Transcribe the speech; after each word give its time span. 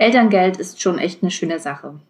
Elterngeld 0.00 0.56
ist 0.56 0.80
schon 0.80 0.98
echt 0.98 1.22
eine 1.22 1.30
schöne 1.30 1.58
Sache. 1.58 2.00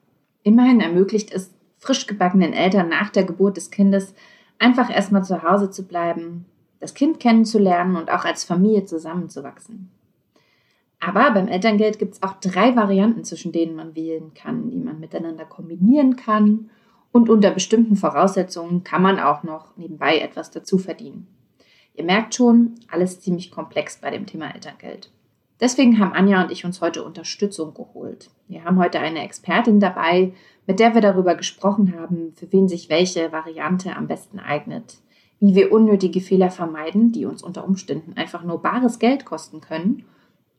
Immerhin 0.44 0.80
ermöglicht 0.80 1.32
es 1.32 1.52
frisch 1.80 2.06
gebackenen 2.06 2.52
Eltern 2.52 2.88
nach 2.88 3.10
der 3.10 3.24
Geburt 3.24 3.56
des 3.56 3.72
Kindes 3.72 4.14
einfach 4.60 4.94
erstmal 4.94 5.24
zu 5.24 5.42
Hause 5.42 5.72
zu 5.72 5.88
bleiben, 5.88 6.46
das 6.78 6.94
Kind 6.94 7.18
kennenzulernen 7.18 7.96
und 7.96 8.08
auch 8.08 8.24
als 8.24 8.44
Familie 8.44 8.84
zusammenzuwachsen. 8.84 9.90
Aber 11.00 11.32
beim 11.32 11.48
Elterngeld 11.48 11.98
gibt 11.98 12.14
es 12.14 12.22
auch 12.22 12.34
drei 12.34 12.76
Varianten, 12.76 13.24
zwischen 13.24 13.50
denen 13.50 13.74
man 13.74 13.96
wählen 13.96 14.34
kann, 14.34 14.70
die 14.70 14.78
man 14.78 15.00
miteinander 15.00 15.44
kombinieren 15.44 16.14
kann. 16.14 16.70
Und 17.10 17.28
unter 17.28 17.50
bestimmten 17.50 17.96
Voraussetzungen 17.96 18.84
kann 18.84 19.02
man 19.02 19.18
auch 19.18 19.42
noch 19.42 19.76
nebenbei 19.76 20.20
etwas 20.20 20.52
dazu 20.52 20.78
verdienen. 20.78 21.26
Ihr 21.94 22.04
merkt 22.04 22.36
schon, 22.36 22.76
alles 22.88 23.20
ziemlich 23.20 23.50
komplex 23.50 23.96
bei 23.96 24.10
dem 24.10 24.26
Thema 24.26 24.54
Elterngeld. 24.54 25.10
Deswegen 25.60 25.98
haben 25.98 26.14
Anja 26.14 26.42
und 26.42 26.50
ich 26.50 26.64
uns 26.64 26.80
heute 26.80 27.04
Unterstützung 27.04 27.74
geholt. 27.74 28.30
Wir 28.48 28.64
haben 28.64 28.78
heute 28.78 28.98
eine 28.98 29.22
Expertin 29.22 29.78
dabei, 29.78 30.32
mit 30.66 30.80
der 30.80 30.94
wir 30.94 31.02
darüber 31.02 31.34
gesprochen 31.34 31.94
haben, 31.98 32.32
für 32.34 32.50
wen 32.50 32.66
sich 32.66 32.88
welche 32.88 33.30
Variante 33.30 33.94
am 33.94 34.06
besten 34.06 34.38
eignet, 34.38 34.96
wie 35.38 35.54
wir 35.54 35.70
unnötige 35.70 36.22
Fehler 36.22 36.50
vermeiden, 36.50 37.12
die 37.12 37.26
uns 37.26 37.42
unter 37.42 37.64
Umständen 37.64 38.16
einfach 38.16 38.42
nur 38.42 38.62
bares 38.62 38.98
Geld 38.98 39.26
kosten 39.26 39.60
können 39.60 40.04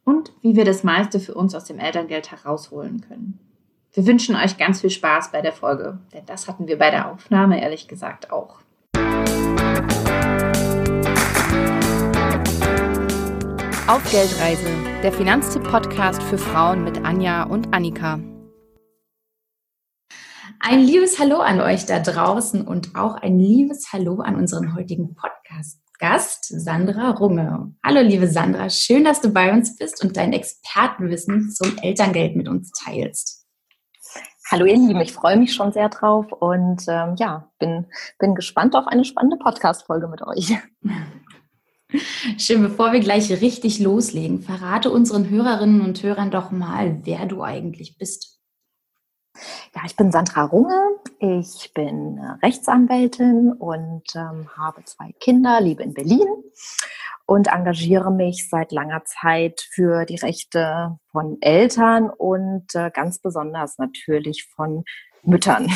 und 0.03 0.33
wie 0.41 0.55
wir 0.55 0.65
das 0.65 0.83
meiste 0.83 1.19
für 1.19 1.33
uns 1.33 1.55
aus 1.55 1.65
dem 1.65 1.79
Elterngeld 1.79 2.31
herausholen 2.31 3.01
können. 3.01 3.39
Wir 3.93 4.05
wünschen 4.05 4.35
euch 4.35 4.57
ganz 4.57 4.81
viel 4.81 4.91
Spaß 4.91 5.31
bei 5.31 5.41
der 5.41 5.51
Folge, 5.51 5.99
denn 6.13 6.25
das 6.27 6.47
hatten 6.47 6.67
wir 6.67 6.77
bei 6.77 6.91
der 6.91 7.11
Aufnahme 7.11 7.59
ehrlich 7.59 7.87
gesagt 7.87 8.31
auch. 8.31 8.59
Auf 13.87 14.09
Geldreise, 14.09 14.90
der 15.03 15.11
Finanztipp-Podcast 15.11 16.21
für 16.21 16.37
Frauen 16.37 16.83
mit 16.83 17.03
Anja 17.03 17.43
und 17.43 17.73
Annika. 17.73 18.19
Ein 20.59 20.81
liebes 20.81 21.17
Hallo 21.17 21.39
an 21.39 21.59
euch 21.59 21.87
da 21.87 21.99
draußen 21.99 22.67
und 22.67 22.95
auch 22.95 23.15
ein 23.15 23.39
liebes 23.39 23.91
Hallo 23.91 24.19
an 24.19 24.35
unseren 24.35 24.75
heutigen 24.75 25.15
Podcast. 25.15 25.81
Gast 25.97 26.45
Sandra 26.45 27.11
Runge. 27.11 27.73
Hallo 27.83 28.01
liebe 28.01 28.27
Sandra, 28.27 28.69
schön, 28.69 29.03
dass 29.03 29.21
du 29.21 29.29
bei 29.29 29.51
uns 29.51 29.75
bist 29.75 30.03
und 30.03 30.17
dein 30.17 30.33
Expertenwissen 30.33 31.49
zum 31.49 31.79
Elterngeld 31.79 32.35
mit 32.35 32.47
uns 32.47 32.71
teilst. 32.71 33.47
Hallo 34.51 34.65
ihr 34.65 34.77
Lieben, 34.77 35.01
ich 35.01 35.13
freue 35.13 35.37
mich 35.37 35.55
schon 35.55 35.71
sehr 35.71 35.89
drauf 35.89 36.31
und 36.31 36.83
ähm, 36.87 37.15
ja, 37.17 37.49
bin, 37.57 37.87
bin 38.19 38.35
gespannt 38.35 38.75
auf 38.75 38.85
eine 38.85 39.03
spannende 39.03 39.37
Podcast-Folge 39.37 40.07
mit 40.07 40.21
euch. 40.21 40.57
Schön, 42.37 42.61
bevor 42.61 42.93
wir 42.93 42.99
gleich 42.99 43.29
richtig 43.41 43.79
loslegen, 43.79 44.41
verrate 44.41 44.91
unseren 44.91 45.29
Hörerinnen 45.29 45.81
und 45.81 46.01
Hörern 46.03 46.31
doch 46.31 46.51
mal, 46.51 46.99
wer 47.03 47.25
du 47.25 47.43
eigentlich 47.43 47.97
bist. 47.97 48.39
Ja, 49.75 49.81
ich 49.85 49.95
bin 49.95 50.11
Sandra 50.11 50.43
Runge. 50.43 50.77
Ich 51.19 51.71
bin 51.73 52.17
äh, 52.17 52.45
Rechtsanwältin 52.45 53.53
und 53.53 54.03
ähm, 54.15 54.49
habe 54.57 54.83
zwei 54.85 55.13
Kinder, 55.19 55.61
lebe 55.61 55.83
in 55.83 55.93
Berlin 55.93 56.27
und 57.25 57.47
engagiere 57.47 58.11
mich 58.11 58.49
seit 58.49 58.71
langer 58.71 59.03
Zeit 59.05 59.61
für 59.71 60.05
die 60.05 60.17
Rechte 60.17 60.99
von 61.11 61.37
Eltern 61.41 62.09
und 62.09 62.75
äh, 62.75 62.91
ganz 62.93 63.19
besonders 63.19 63.77
natürlich 63.77 64.45
von 64.53 64.83
Müttern. 65.23 65.71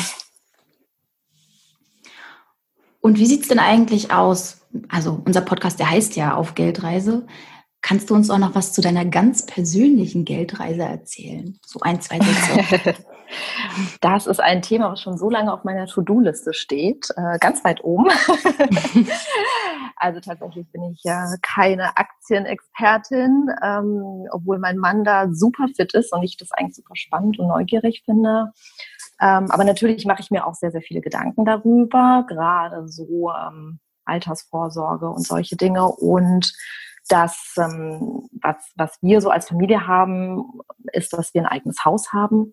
Und 3.06 3.20
wie 3.20 3.26
sieht 3.26 3.42
es 3.42 3.48
denn 3.48 3.60
eigentlich 3.60 4.12
aus? 4.12 4.66
Also 4.88 5.22
unser 5.24 5.40
Podcast, 5.40 5.78
der 5.78 5.88
heißt 5.88 6.16
ja 6.16 6.34
Auf 6.34 6.56
Geldreise. 6.56 7.24
Kannst 7.80 8.10
du 8.10 8.16
uns 8.16 8.30
auch 8.30 8.38
noch 8.38 8.56
was 8.56 8.72
zu 8.72 8.80
deiner 8.80 9.04
ganz 9.04 9.46
persönlichen 9.46 10.24
Geldreise 10.24 10.82
erzählen? 10.82 11.56
So 11.64 11.78
ein, 11.82 12.00
zwei 12.00 12.18
Sätze. 12.18 12.96
Das 14.00 14.28
ist 14.28 14.40
ein 14.40 14.62
Thema, 14.62 14.92
was 14.92 15.00
schon 15.00 15.18
so 15.18 15.28
lange 15.28 15.52
auf 15.52 15.64
meiner 15.64 15.86
To-Do-Liste 15.86 16.54
steht, 16.54 17.08
äh, 17.16 17.38
ganz 17.40 17.64
weit 17.64 17.82
oben. 17.82 18.06
also 19.96 20.20
tatsächlich 20.20 20.70
bin 20.70 20.92
ich 20.92 21.02
ja 21.02 21.26
keine 21.42 21.96
Aktienexpertin, 21.96 23.48
ähm, 23.64 24.28
obwohl 24.30 24.60
mein 24.60 24.78
Mann 24.78 25.02
da 25.02 25.28
super 25.32 25.66
fit 25.74 25.92
ist 25.94 26.12
und 26.12 26.22
ich 26.22 26.36
das 26.36 26.52
eigentlich 26.52 26.76
super 26.76 26.94
spannend 26.94 27.40
und 27.40 27.48
neugierig 27.48 28.02
finde. 28.04 28.52
Ähm, 29.20 29.50
aber 29.50 29.64
natürlich 29.64 30.04
mache 30.04 30.20
ich 30.20 30.30
mir 30.30 30.46
auch 30.46 30.54
sehr, 30.54 30.70
sehr 30.70 30.82
viele 30.82 31.00
Gedanken 31.00 31.44
darüber, 31.44 32.24
gerade 32.28 32.88
so 32.88 33.30
ähm, 33.32 33.80
Altersvorsorge 34.04 35.08
und 35.08 35.26
solche 35.26 35.56
Dinge. 35.56 35.86
Und 35.86 36.52
das, 37.08 37.54
ähm, 37.56 38.28
was, 38.42 38.56
was 38.76 38.98
wir 39.00 39.20
so 39.20 39.30
als 39.30 39.48
Familie 39.48 39.86
haben, 39.86 40.60
ist, 40.92 41.12
dass 41.12 41.32
wir 41.34 41.42
ein 41.42 41.46
eigenes 41.46 41.84
Haus 41.84 42.12
haben 42.12 42.52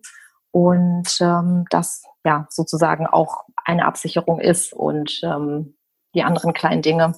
und 0.52 1.18
ähm, 1.20 1.64
das 1.70 2.04
ja 2.24 2.46
sozusagen 2.48 3.06
auch 3.06 3.44
eine 3.64 3.84
Absicherung 3.84 4.40
ist 4.40 4.72
und 4.72 5.20
ähm, 5.24 5.76
die 6.14 6.22
anderen 6.22 6.52
kleinen 6.52 6.82
Dinge, 6.82 7.14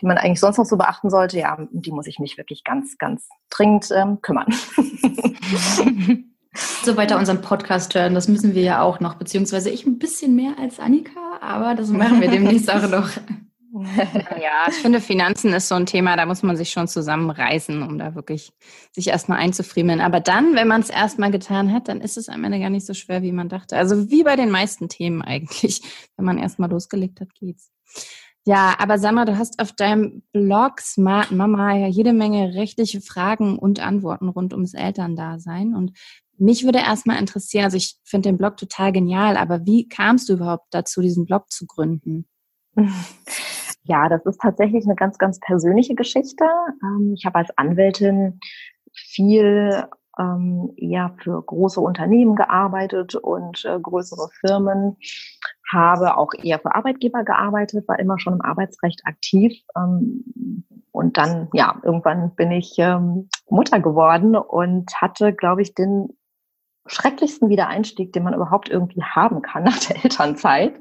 die 0.00 0.06
man 0.06 0.18
eigentlich 0.18 0.40
sonst 0.40 0.58
noch 0.58 0.64
so 0.66 0.76
beachten 0.76 1.10
sollte, 1.10 1.38
ja, 1.38 1.58
die 1.70 1.90
muss 1.90 2.06
ich 2.06 2.18
mich 2.18 2.38
wirklich 2.38 2.62
ganz, 2.62 2.96
ganz 2.98 3.28
dringend 3.50 3.90
ähm, 3.90 4.20
kümmern. 4.22 4.54
so 6.84 6.96
weiter 6.96 7.18
unseren 7.18 7.40
Podcast 7.40 7.94
hören, 7.94 8.14
das 8.14 8.28
müssen 8.28 8.54
wir 8.54 8.62
ja 8.62 8.82
auch 8.82 9.00
noch, 9.00 9.14
beziehungsweise 9.14 9.70
ich 9.70 9.86
ein 9.86 9.98
bisschen 9.98 10.34
mehr 10.34 10.54
als 10.60 10.80
Annika, 10.80 11.38
aber 11.40 11.74
das 11.74 11.90
machen 11.90 12.20
wir 12.20 12.30
demnächst 12.30 12.70
auch 12.70 12.88
noch. 12.88 13.10
Ja, 14.40 14.68
ich 14.68 14.76
finde, 14.76 15.00
Finanzen 15.02 15.52
ist 15.52 15.68
so 15.68 15.74
ein 15.74 15.84
Thema, 15.84 16.16
da 16.16 16.24
muss 16.24 16.42
man 16.42 16.56
sich 16.56 16.70
schon 16.70 16.88
zusammenreißen, 16.88 17.82
um 17.82 17.98
da 17.98 18.14
wirklich 18.14 18.52
sich 18.92 19.08
erstmal 19.08 19.38
einzufriemeln. 19.38 20.00
Aber 20.00 20.20
dann, 20.20 20.54
wenn 20.54 20.68
man 20.68 20.80
es 20.80 20.88
erstmal 20.88 21.30
getan 21.30 21.70
hat, 21.72 21.88
dann 21.88 22.00
ist 22.00 22.16
es 22.16 22.30
am 22.30 22.42
Ende 22.44 22.58
gar 22.58 22.70
nicht 22.70 22.86
so 22.86 22.94
schwer, 22.94 23.22
wie 23.22 23.32
man 23.32 23.50
dachte. 23.50 23.76
Also 23.76 24.10
wie 24.10 24.22
bei 24.22 24.36
den 24.36 24.50
meisten 24.50 24.88
Themen 24.88 25.20
eigentlich. 25.20 25.82
Wenn 26.16 26.24
man 26.24 26.38
erstmal 26.38 26.70
losgelegt 26.70 27.20
hat, 27.20 27.34
geht's. 27.34 27.70
Ja, 28.48 28.76
aber 28.78 28.98
sag 28.98 29.12
mal, 29.12 29.24
du 29.24 29.36
hast 29.36 29.60
auf 29.60 29.72
deinem 29.72 30.22
Blog 30.32 30.80
Smart 30.80 31.32
Mama 31.32 31.76
ja 31.76 31.88
jede 31.88 32.12
Menge 32.12 32.54
rechtliche 32.54 33.00
Fragen 33.00 33.58
und 33.58 33.80
Antworten 33.80 34.28
rund 34.28 34.52
ums 34.52 34.72
Elterndasein. 34.72 35.74
Und 35.74 35.92
mich 36.38 36.64
würde 36.64 36.78
erstmal 36.78 37.18
interessieren, 37.18 37.64
also 37.64 37.76
ich 37.76 37.96
finde 38.04 38.28
den 38.28 38.38
Blog 38.38 38.56
total 38.56 38.92
genial, 38.92 39.36
aber 39.36 39.64
wie 39.66 39.88
kamst 39.88 40.28
du 40.28 40.34
überhaupt 40.34 40.66
dazu, 40.70 41.00
diesen 41.00 41.26
Blog 41.26 41.50
zu 41.50 41.66
gründen? 41.66 42.26
Ja, 43.88 44.08
das 44.08 44.26
ist 44.26 44.40
tatsächlich 44.40 44.84
eine 44.84 44.96
ganz, 44.96 45.16
ganz 45.16 45.38
persönliche 45.38 45.94
Geschichte. 45.94 46.44
Ähm, 46.82 47.14
ich 47.16 47.24
habe 47.24 47.36
als 47.36 47.56
Anwältin 47.56 48.40
viel 48.92 49.86
ähm, 50.18 50.72
eher 50.76 51.14
für 51.22 51.40
große 51.42 51.80
Unternehmen 51.80 52.34
gearbeitet 52.34 53.14
und 53.14 53.64
äh, 53.64 53.78
größere 53.80 54.28
Firmen, 54.40 54.96
habe 55.70 56.16
auch 56.16 56.32
eher 56.42 56.58
für 56.58 56.74
Arbeitgeber 56.74 57.22
gearbeitet, 57.24 57.86
war 57.86 57.98
immer 57.98 58.18
schon 58.18 58.34
im 58.34 58.40
Arbeitsrecht 58.40 59.02
aktiv. 59.04 59.52
Ähm, 59.76 60.24
und 60.90 61.16
dann, 61.18 61.48
ja, 61.52 61.78
irgendwann 61.82 62.34
bin 62.36 62.50
ich 62.52 62.78
Mutter 63.50 63.80
geworden 63.80 64.34
und 64.34 64.90
hatte, 64.94 65.34
glaube 65.34 65.60
ich, 65.60 65.74
den 65.74 66.08
schrecklichsten 66.86 67.48
Wiedereinstieg, 67.48 68.12
den 68.12 68.24
man 68.24 68.34
überhaupt 68.34 68.68
irgendwie 68.68 69.02
haben 69.02 69.42
kann 69.42 69.64
nach 69.64 69.78
der 69.78 70.04
Elternzeit. 70.04 70.74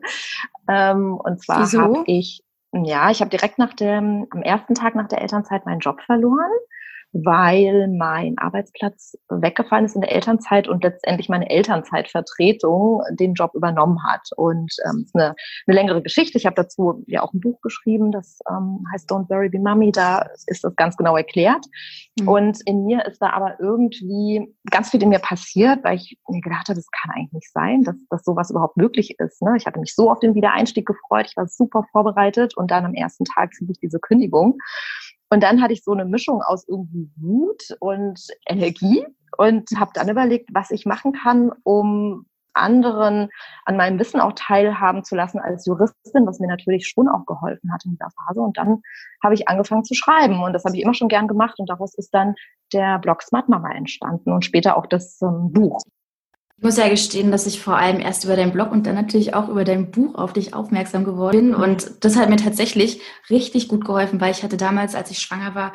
und 1.19 1.41
zwar 1.41 1.71
habe 1.71 2.03
ich 2.05 2.41
ja, 2.83 3.09
ich 3.09 3.21
habe 3.21 3.29
direkt 3.29 3.57
nach 3.57 3.73
dem, 3.73 4.27
am 4.31 4.41
ersten 4.41 4.75
Tag 4.75 4.95
nach 4.95 5.07
der 5.07 5.21
Elternzeit 5.21 5.65
meinen 5.65 5.79
Job 5.79 6.01
verloren 6.01 6.51
weil 7.23 7.87
mein 7.87 8.37
Arbeitsplatz 8.37 9.17
weggefallen 9.29 9.85
ist 9.85 9.95
in 9.95 10.01
der 10.01 10.11
Elternzeit 10.11 10.67
und 10.67 10.83
letztendlich 10.83 11.29
meine 11.29 11.49
Elternzeitvertretung 11.49 13.01
den 13.11 13.33
Job 13.35 13.51
übernommen 13.53 14.03
hat. 14.03 14.27
Und 14.35 14.75
ähm, 14.85 15.03
ist 15.05 15.15
eine, 15.15 15.33
eine 15.65 15.75
längere 15.75 16.01
Geschichte. 16.01 16.37
Ich 16.37 16.45
habe 16.45 16.55
dazu 16.55 17.03
ja 17.07 17.21
auch 17.21 17.33
ein 17.33 17.39
Buch 17.39 17.61
geschrieben, 17.61 18.11
das 18.11 18.39
ähm, 18.49 18.85
heißt 18.91 19.09
Don't 19.09 19.29
Worry 19.29 19.47
Be 19.47 19.59
Mommy. 19.59 19.93
Da 19.93 20.27
ist 20.47 20.63
das 20.63 20.75
ganz 20.75 20.97
genau 20.97 21.15
erklärt. 21.15 21.65
Mhm. 22.19 22.27
Und 22.27 22.61
in 22.65 22.83
mir 22.83 23.05
ist 23.05 23.21
da 23.21 23.29
aber 23.29 23.59
irgendwie 23.61 24.53
ganz 24.69 24.89
viel 24.89 25.01
in 25.01 25.09
mir 25.09 25.19
passiert, 25.19 25.85
weil 25.85 25.95
ich 25.95 26.17
mir 26.27 26.41
gedacht 26.41 26.67
habe, 26.67 26.75
das 26.75 26.89
kann 26.91 27.11
eigentlich 27.15 27.31
nicht 27.31 27.51
sein, 27.53 27.83
dass, 27.83 27.95
dass 28.09 28.25
sowas 28.25 28.51
überhaupt 28.51 28.75
möglich 28.75 29.17
ist. 29.19 29.41
Ne? 29.41 29.53
Ich 29.55 29.65
hatte 29.65 29.79
mich 29.79 29.95
so 29.95 30.11
auf 30.11 30.19
den 30.19 30.35
Wiedereinstieg 30.35 30.85
gefreut, 30.85 31.27
ich 31.29 31.37
war 31.37 31.47
super 31.47 31.85
vorbereitet 31.93 32.57
und 32.57 32.71
dann 32.71 32.85
am 32.85 32.93
ersten 32.93 33.23
Tag 33.23 33.51
kriege 33.51 33.71
ich 33.71 33.79
diese 33.79 33.99
Kündigung. 33.99 34.57
Und 35.29 35.43
dann 35.43 35.61
hatte 35.61 35.73
ich 35.73 35.83
so 35.83 35.91
eine 35.91 36.05
Mischung 36.05 36.41
aus 36.41 36.67
irgendwie 36.67 37.09
Wut 37.17 37.75
und 37.79 38.19
Energie 38.47 39.05
und 39.37 39.69
habe 39.77 39.91
dann 39.93 40.09
überlegt, 40.09 40.49
was 40.53 40.71
ich 40.71 40.85
machen 40.85 41.13
kann, 41.13 41.51
um 41.63 42.25
anderen 42.55 43.29
an 43.65 43.77
meinem 43.77 43.99
Wissen 43.99 44.19
auch 44.19 44.33
teilhaben 44.33 45.03
zu 45.03 45.15
lassen 45.15 45.39
als 45.39 45.65
Juristin, 45.65 46.25
was 46.25 46.39
mir 46.39 46.47
natürlich 46.47 46.87
schon 46.87 47.07
auch 47.07 47.25
geholfen 47.25 47.71
hat 47.73 47.83
in 47.85 47.91
dieser 47.91 48.09
Phase. 48.11 48.41
Und 48.41 48.57
dann 48.57 48.81
habe 49.21 49.33
ich 49.33 49.47
angefangen 49.47 49.83
zu 49.83 49.93
schreiben 49.93 50.41
und 50.41 50.53
das 50.53 50.63
habe 50.63 50.75
ich 50.75 50.83
immer 50.83 50.93
schon 50.93 51.09
gern 51.09 51.27
gemacht 51.27 51.59
und 51.59 51.69
daraus 51.69 51.93
ist 51.95 52.13
dann 52.13 52.35
der 52.73 52.99
Blog 52.99 53.21
Smart 53.21 53.49
Mama 53.49 53.71
entstanden 53.71 54.31
und 54.31 54.45
später 54.45 54.77
auch 54.77 54.85
das 54.85 55.21
ähm, 55.21 55.51
Buch. 55.51 55.81
Ich 56.57 56.63
muss 56.63 56.77
ja 56.77 56.87
gestehen, 56.87 57.31
dass 57.31 57.47
ich 57.47 57.59
vor 57.59 57.77
allem 57.77 57.99
erst 57.99 58.23
über 58.23 58.37
deinen 58.37 58.53
Blog 58.53 58.71
und 58.71 58.87
dann 58.87 58.95
natürlich 58.95 59.33
auch 59.33 59.49
über 59.49 59.65
dein 59.65 59.91
Buch 59.91 60.15
auf 60.15 60.31
dich 60.31 60.53
aufmerksam 60.53 61.03
geworden 61.03 61.51
bin. 61.51 61.55
Und 61.55 61.91
das 62.05 62.15
hat 62.15 62.29
mir 62.29 62.37
tatsächlich 62.37 63.01
richtig 63.29 63.67
gut 63.67 63.83
geholfen, 63.83 64.21
weil 64.21 64.31
ich 64.31 64.41
hatte 64.41 64.55
damals, 64.55 64.95
als 64.95 65.11
ich 65.11 65.19
schwanger 65.19 65.53
war, 65.53 65.73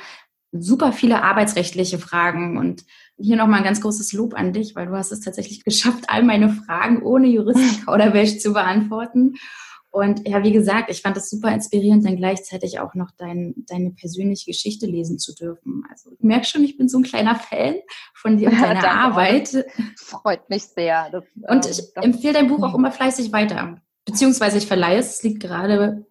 super 0.53 0.93
viele 0.93 1.23
arbeitsrechtliche 1.23 1.99
Fragen 1.99 2.56
und 2.56 2.85
hier 3.19 3.37
nochmal 3.37 3.59
ein 3.59 3.65
ganz 3.65 3.81
großes 3.81 4.12
Lob 4.15 4.35
an 4.35 4.53
dich, 4.53 4.75
weil 4.75 4.87
du 4.87 4.97
hast 4.97 5.12
es 5.12 5.21
tatsächlich 5.21 5.65
geschafft, 5.65 6.05
all 6.09 6.23
meine 6.23 6.49
Fragen 6.49 7.03
ohne 7.03 7.29
Juristenkauderwelsch 7.29 8.38
zu 8.38 8.53
beantworten. 8.53 9.35
Und 9.90 10.26
ja, 10.28 10.44
wie 10.44 10.52
gesagt, 10.52 10.90
ich 10.90 11.02
fand 11.02 11.16
es 11.16 11.28
super 11.28 11.52
inspirierend, 11.52 12.06
dann 12.06 12.16
gleichzeitig 12.16 12.78
auch 12.78 12.94
noch 12.94 13.10
dein, 13.16 13.54
deine 13.69 13.90
persönliche 13.90 14.46
Geschichte 14.46 14.87
lesen 14.87 15.19
zu 15.19 15.34
dürfen. 15.34 15.82
Also 15.90 16.10
ich 16.12 16.20
merke 16.20 16.46
schon, 16.46 16.62
ich 16.62 16.76
bin 16.76 16.88
so 16.88 16.98
ein 16.98 17.02
kleiner 17.02 17.34
Fan 17.34 17.76
von 18.14 18.37
dir 18.37 18.50
und 18.50 18.60
deiner 18.60 18.88
Arbeit. 18.88 19.66
Freut 19.96 20.48
mich 20.48 20.64
sehr. 20.64 21.10
Das, 21.10 21.25
und 21.48 21.66
ich 21.66 21.81
äh, 21.96 22.04
empfehle 22.04 22.34
dein 22.34 22.48
Buch 22.48 22.62
auch 22.62 22.75
immer 22.75 22.92
fleißig 22.92 23.32
weiter. 23.32 23.81
Beziehungsweise 24.04 24.58
ich 24.58 24.66
verleihe 24.66 24.98
es, 24.98 25.16
es 25.16 25.22
liegt 25.25 25.40
gerade 25.40 26.06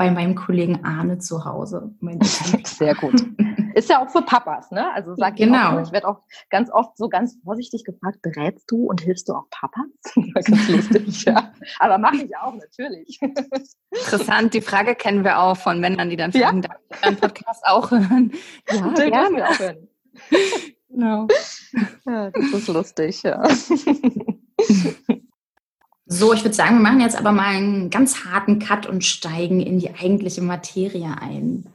bei 0.00 0.10
meinem 0.10 0.34
Kollegen 0.34 0.82
Arne 0.82 1.18
zu 1.18 1.44
Hause. 1.44 1.94
Sehr 2.64 2.94
gut. 2.94 3.22
Ist 3.74 3.90
ja 3.90 4.02
auch 4.02 4.08
für 4.08 4.22
Papas, 4.22 4.70
ne? 4.70 4.90
Also 4.94 5.14
sag 5.14 5.36
genau. 5.36 5.78
ich, 5.78 5.88
ich 5.88 5.92
werde 5.92 6.08
auch 6.08 6.22
ganz 6.48 6.70
oft 6.72 6.96
so 6.96 7.10
ganz 7.10 7.36
vorsichtig 7.44 7.84
gefragt, 7.84 8.22
berätst 8.22 8.70
du 8.70 8.86
und 8.86 9.02
hilfst 9.02 9.28
du 9.28 9.34
auch 9.34 9.44
Papas? 9.50 9.84
ganz 10.46 10.68
lustig, 10.70 11.24
ja. 11.26 11.52
Aber 11.80 11.98
mache 11.98 12.16
ich 12.16 12.34
auch, 12.34 12.54
natürlich. 12.54 13.20
Interessant, 13.90 14.54
die 14.54 14.62
Frage 14.62 14.94
kennen 14.94 15.22
wir 15.22 15.38
auch 15.38 15.58
von 15.58 15.80
Männern, 15.80 16.08
die 16.08 16.16
dann 16.16 16.32
fragen, 16.32 16.62
ja? 16.62 16.68
darf 16.68 16.78
ich 16.90 17.00
deinen 17.00 17.16
Podcast 17.18 17.62
auch 17.66 17.90
hören? 17.90 18.32
Ja, 18.70 18.88
Den 18.94 19.10
gerne. 19.10 19.48
Auch 19.50 19.58
hören. 19.58 19.88
Genau. 20.88 21.28
Ja, 22.06 22.30
das 22.30 22.52
ist 22.54 22.68
lustig, 22.68 23.22
ja. 23.22 23.46
So, 26.12 26.32
ich 26.32 26.42
würde 26.42 26.56
sagen, 26.56 26.74
wir 26.74 26.82
machen 26.82 27.00
jetzt 27.00 27.16
aber 27.16 27.30
mal 27.30 27.54
einen 27.54 27.88
ganz 27.88 28.24
harten 28.24 28.58
Cut 28.58 28.84
und 28.84 29.04
steigen 29.04 29.60
in 29.60 29.78
die 29.78 29.94
eigentliche 29.94 30.42
Materie 30.42 31.16
ein. 31.20 31.72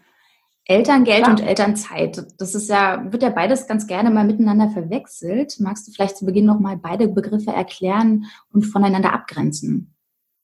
Elterngeld 0.65 1.23
Klar. 1.23 1.31
und 1.31 1.39
Elternzeit, 1.39 2.21
das 2.37 2.53
ist 2.53 2.69
ja, 2.69 3.13
wird 3.13 3.23
ja 3.23 3.29
beides 3.29 3.65
ganz 3.65 3.87
gerne 3.87 4.09
mal 4.09 4.25
miteinander 4.25 4.69
verwechselt. 4.71 5.55
Magst 5.59 5.87
du 5.87 5.93
vielleicht 5.93 6.17
zu 6.17 6.25
Beginn 6.25 6.43
noch 6.43 6.59
mal 6.59 6.75
beide 6.75 7.07
Begriffe 7.07 7.51
erklären 7.51 8.25
und 8.51 8.63
voneinander 8.63 9.13
abgrenzen? 9.13 9.95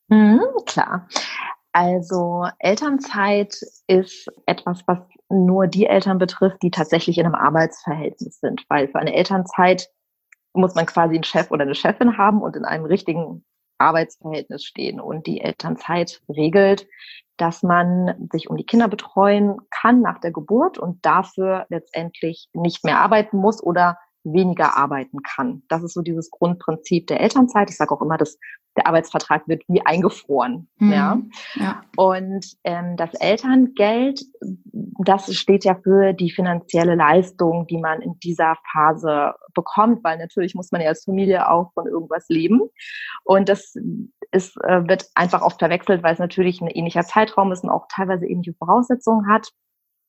Mhm, 0.08 0.40
klar. 0.66 1.10
Also 1.74 2.48
Elternzeit 2.60 3.60
ist 3.88 4.30
etwas, 4.46 4.84
was 4.86 5.00
nur 5.28 5.68
die 5.68 5.88
Eltern 5.88 6.18
betrifft, 6.18 6.64
die 6.64 6.72
tatsächlich 6.72 7.18
in 7.18 7.26
einem 7.26 7.36
Arbeitsverhältnis 7.36 8.40
sind, 8.40 8.64
weil 8.70 8.88
für 8.88 9.00
eine 9.00 9.14
Elternzeit 9.14 9.90
muss 10.54 10.76
man 10.76 10.86
quasi 10.86 11.16
einen 11.16 11.26
Chef 11.26 11.52
oder 11.52 11.64
eine 11.64 11.76
Chefin 11.76 12.18
haben 12.18 12.42
und 12.42 12.56
in 12.56 12.64
einem 12.64 12.86
richtigen 12.86 13.44
Arbeitsverhältnis 13.82 14.64
stehen. 14.64 15.00
Und 15.00 15.28
die 15.28 15.42
Elternzeit 15.42 16.22
regelt, 16.30 16.88
dass 17.38 17.64
man 17.64 18.30
sich 18.32 18.50
um 18.50 18.58
die 18.58 18.66
Kinder 18.66 18.88
betreuen 18.88 19.58
kann 19.70 20.02
nach 20.02 20.20
der 20.20 20.32
Geburt 20.32 20.78
und 20.78 21.06
dafür 21.06 21.66
letztendlich 21.70 22.50
nicht 22.54 22.86
mehr 22.86 23.00
arbeiten 23.00 23.38
muss 23.38 23.64
oder 23.64 23.98
weniger 24.24 24.78
arbeiten 24.78 25.22
kann. 25.24 25.64
Das 25.68 25.84
ist 25.84 25.94
so 25.94 26.02
dieses 26.02 26.30
Grundprinzip 26.30 27.08
der 27.08 27.22
Elternzeit. 27.22 27.70
Ich 27.70 27.78
sage 27.78 27.94
auch 27.94 28.02
immer, 28.02 28.18
dass 28.18 28.38
der 28.78 28.88
Arbeitsvertrag 28.88 29.48
wird 29.48 29.64
wie 29.68 29.86
eingefroren. 29.86 30.70
Mhm. 30.78 30.92
Ja? 30.92 31.22
ja. 31.56 31.84
Und 31.98 32.46
ähm, 32.64 32.96
das 32.96 33.14
Elterngeld, 33.16 34.22
das 35.04 35.34
steht 35.36 35.66
ja 35.66 35.76
für 35.76 36.14
die 36.14 36.32
finanzielle 36.32 36.96
Leistung, 36.96 37.68
die 37.68 37.78
man 37.78 38.02
in 38.02 38.18
dieser 38.20 38.56
Phase 38.72 39.34
bekommt, 39.54 40.04
weil 40.04 40.18
natürlich 40.18 40.56
muss 40.56 40.72
man 40.72 40.82
ja 40.82 40.90
als 40.90 41.04
Familie 41.04 41.50
auch 41.50 41.74
von 41.74 41.88
irgendwas 41.88 42.26
leben. 42.30 42.62
Und 43.24 43.50
das 43.50 43.76
ist, 44.32 44.56
äh, 44.64 44.88
wird 44.88 45.08
einfach 45.16 45.42
oft 45.42 45.60
verwechselt, 45.60 46.04
weil 46.04 46.14
es 46.14 46.20
natürlich 46.20 46.62
ein 46.62 46.68
ähnlicher 46.68 47.04
Zeitraum 47.04 47.52
ist 47.52 47.64
und 47.64 47.70
auch 47.70 47.88
teilweise 47.94 48.26
ähnliche 48.26 48.54
Voraussetzungen 48.54 49.28
hat. 49.28 49.52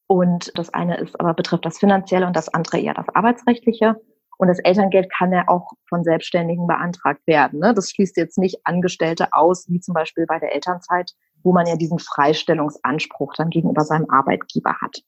Und 0.07 0.53
das 0.57 0.73
eine 0.75 0.99
ist 0.99 1.19
aber 1.19 1.35
betrifft 1.35 1.65
das 1.65 1.79
Finanzielle 1.79 2.27
und 2.27 2.37
das 2.37 2.49
andere 2.49 2.79
eher 2.79 2.95
das 2.95 3.09
Arbeitsrechtliche. 3.15 3.97
Und 4.39 4.49
das 4.49 4.59
Elterngeld 4.59 5.11
kann 5.17 5.33
ja 5.33 5.45
auch 5.47 5.71
von 5.89 6.03
Selbstständigen 6.03 6.67
beantragt 6.67 7.27
werden. 7.27 7.61
Ne? 7.61 7.75
Das 7.75 7.91
schließt 7.91 8.17
jetzt 8.17 8.39
nicht 8.39 8.59
Angestellte 8.65 9.29
aus, 9.33 9.69
wie 9.69 9.81
zum 9.81 9.95
Beispiel 9.95 10.27
bei 10.27 10.39
der 10.39 10.55
Elternzeit, 10.55 11.13
wo 11.45 11.53
man 11.53 11.67
ja 11.67 11.77
diesen 11.77 11.99
Freistellungsanspruch 11.99 13.35
dann 13.37 13.51
gegenüber 13.51 13.85
seinem 13.85 14.11
Arbeitgeber 14.11 14.75
hat. 14.81 15.03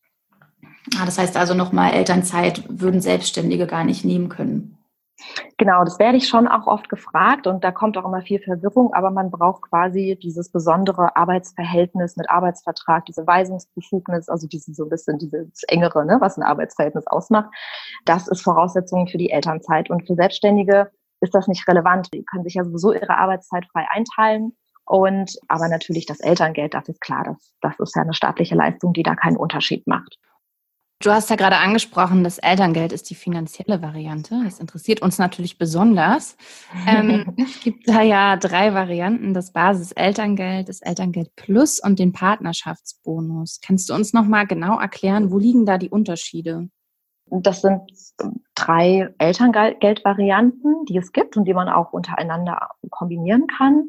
Ah, 0.99 1.05
das 1.05 1.19
heißt 1.19 1.37
also 1.37 1.55
nochmal, 1.55 1.95
Elternzeit 1.95 2.63
würden 2.69 3.01
Selbstständige 3.01 3.67
gar 3.67 3.85
nicht 3.85 4.05
nehmen 4.05 4.29
können. 4.29 4.79
Genau, 5.59 5.85
das 5.85 5.99
werde 5.99 6.19
ich 6.19 6.27
schon 6.29 6.49
auch 6.49 6.67
oft 6.67 6.89
gefragt 6.89 7.47
und 7.47 7.63
da 7.63 7.71
kommt 7.71 7.97
auch 7.97 8.05
immer 8.05 8.23
viel 8.23 8.41
Verwirrung, 8.41 8.93
aber 8.93 9.11
man 9.11 9.31
braucht 9.31 9.63
quasi 9.63 10.19
dieses 10.21 10.51
besondere 10.51 11.17
Arbeitsverhältnis 11.17 12.17
mit 12.17 12.29
Arbeitsvertrag, 12.29 13.05
diese 13.07 13.27
Weisungsbefugnis, 13.27 14.29
also 14.29 14.49
diese, 14.49 14.75
so 14.75 14.85
ein 14.85 14.89
bisschen 14.89 15.19
dieses 15.19 15.63
engere, 15.69 16.05
ne, 16.05 16.19
was 16.21 16.37
ein 16.37 16.43
Arbeitsverhältnis 16.43 17.07
ausmacht. 17.07 17.49
Das 18.05 18.27
ist 18.27 18.43
Voraussetzung 18.43 19.07
für 19.07 19.19
die 19.19 19.31
Elternzeit 19.31 19.89
und 19.89 20.07
für 20.07 20.15
Selbstständige 20.15 20.91
ist 21.21 21.35
das 21.35 21.49
nicht 21.49 21.67
relevant. 21.69 22.13
Die 22.13 22.25
können 22.25 22.45
sich 22.45 22.55
ja 22.55 22.65
sowieso 22.65 22.93
ihre 22.93 23.17
Arbeitszeit 23.17 23.67
frei 23.67 23.87
einteilen. 23.91 24.57
Und 24.87 25.39
aber 25.49 25.69
natürlich 25.69 26.05
das 26.05 26.21
Elterngeld, 26.21 26.75
das 26.75 26.89
ist 26.89 27.01
klar, 27.01 27.25
das, 27.25 27.55
das 27.63 27.79
ist 27.79 27.97
ja 27.97 28.03
eine 28.03 28.13
staatliche 28.13 28.55
Leistung, 28.55 28.93
die 28.93 29.03
da 29.03 29.15
keinen 29.15 29.39
Unterschied 29.39 29.87
macht. 29.87 30.19
Du 31.05 31.11
hast 31.11 31.29
ja 31.29 31.37
gerade 31.37 31.59
angesprochen, 31.59 32.25
das 32.25 32.39
Elterngeld 32.39 32.91
ist 32.91 33.11
die 33.11 33.15
finanzielle 33.15 33.83
Variante. 33.83 34.41
Das 34.43 34.59
interessiert 34.59 35.03
uns 35.03 35.19
natürlich 35.19 35.59
besonders. 35.59 36.39
Ähm, 36.87 37.35
es 37.37 37.61
gibt 37.61 37.87
da 37.87 38.01
ja 38.01 38.39
drei 38.39 38.73
Varianten: 38.73 39.35
das 39.35 39.53
Basis-Elterngeld, 39.53 40.71
das 40.71 40.81
Elterngeld 40.81 41.37
Plus 41.37 41.79
und 41.79 41.99
den 41.99 42.15
Partnerschaftsbonus. 42.15 43.61
Kannst 43.61 43.91
du 43.91 43.95
uns 43.95 44.15
noch 44.15 44.25
mal 44.25 44.47
genau 44.47 44.81
erklären, 44.81 45.31
wo 45.31 45.37
liegen 45.37 45.67
da 45.67 45.77
die 45.77 45.91
Unterschiede? 45.91 46.71
Das 47.27 47.63
sind 47.63 47.81
drei 48.55 49.09
Elterngeldvarianten, 49.19 50.85
die 50.85 50.99
es 50.99 51.13
gibt 51.13 51.37
und 51.37 51.47
die 51.47 51.55
man 51.55 51.69
auch 51.69 51.93
untereinander 51.93 52.71
kombinieren 52.91 53.47
kann. 53.47 53.89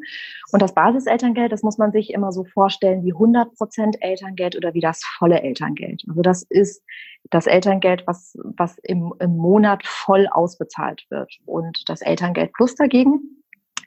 Und 0.52 0.62
das 0.62 0.74
Basiselterngeld, 0.74 1.52
das 1.52 1.62
muss 1.62 1.78
man 1.78 1.92
sich 1.92 2.14
immer 2.14 2.32
so 2.32 2.46
vorstellen 2.46 3.04
wie 3.04 3.14
100 3.14 3.56
Prozent 3.56 3.98
Elterngeld 4.02 4.56
oder 4.56 4.74
wie 4.74 4.80
das 4.80 5.04
volle 5.18 5.42
Elterngeld. 5.42 6.04
Also 6.08 6.22
das 6.22 6.44
ist 6.44 6.82
das 7.30 7.46
Elterngeld, 7.46 8.04
was, 8.08 8.38
was 8.58 8.78
im, 8.84 9.14
im 9.20 9.36
Monat 9.38 9.86
voll 9.86 10.28
ausbezahlt 10.32 11.06
wird. 11.10 11.32
Und 11.46 11.90
das 11.90 12.02
Elterngeld 12.02 12.54
Plus 12.54 12.76
dagegen 12.76 13.44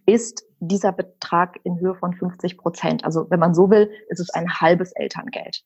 ist 0.06 0.45
dieser 0.61 0.93
Betrag 0.93 1.59
in 1.65 1.79
Höhe 1.81 1.95
von 1.95 2.15
50 2.15 2.56
Prozent. 2.56 3.05
Also 3.05 3.31
wenn 3.31 3.41
man 3.41 3.55
so 3.55 3.71
will, 3.71 3.91
ist 4.09 4.21
es 4.21 4.31
ein 4.31 4.61
halbes 4.61 4.93
Elterngeld. 4.93 5.65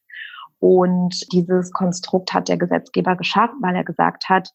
Und 0.62 1.32
dieses 1.32 1.72
Konstrukt 1.72 2.32
hat 2.32 2.48
der 2.48 2.56
Gesetzgeber 2.56 3.16
geschaffen, 3.16 3.58
weil 3.62 3.74
er 3.74 3.82
gesagt 3.82 4.28
hat, 4.28 4.50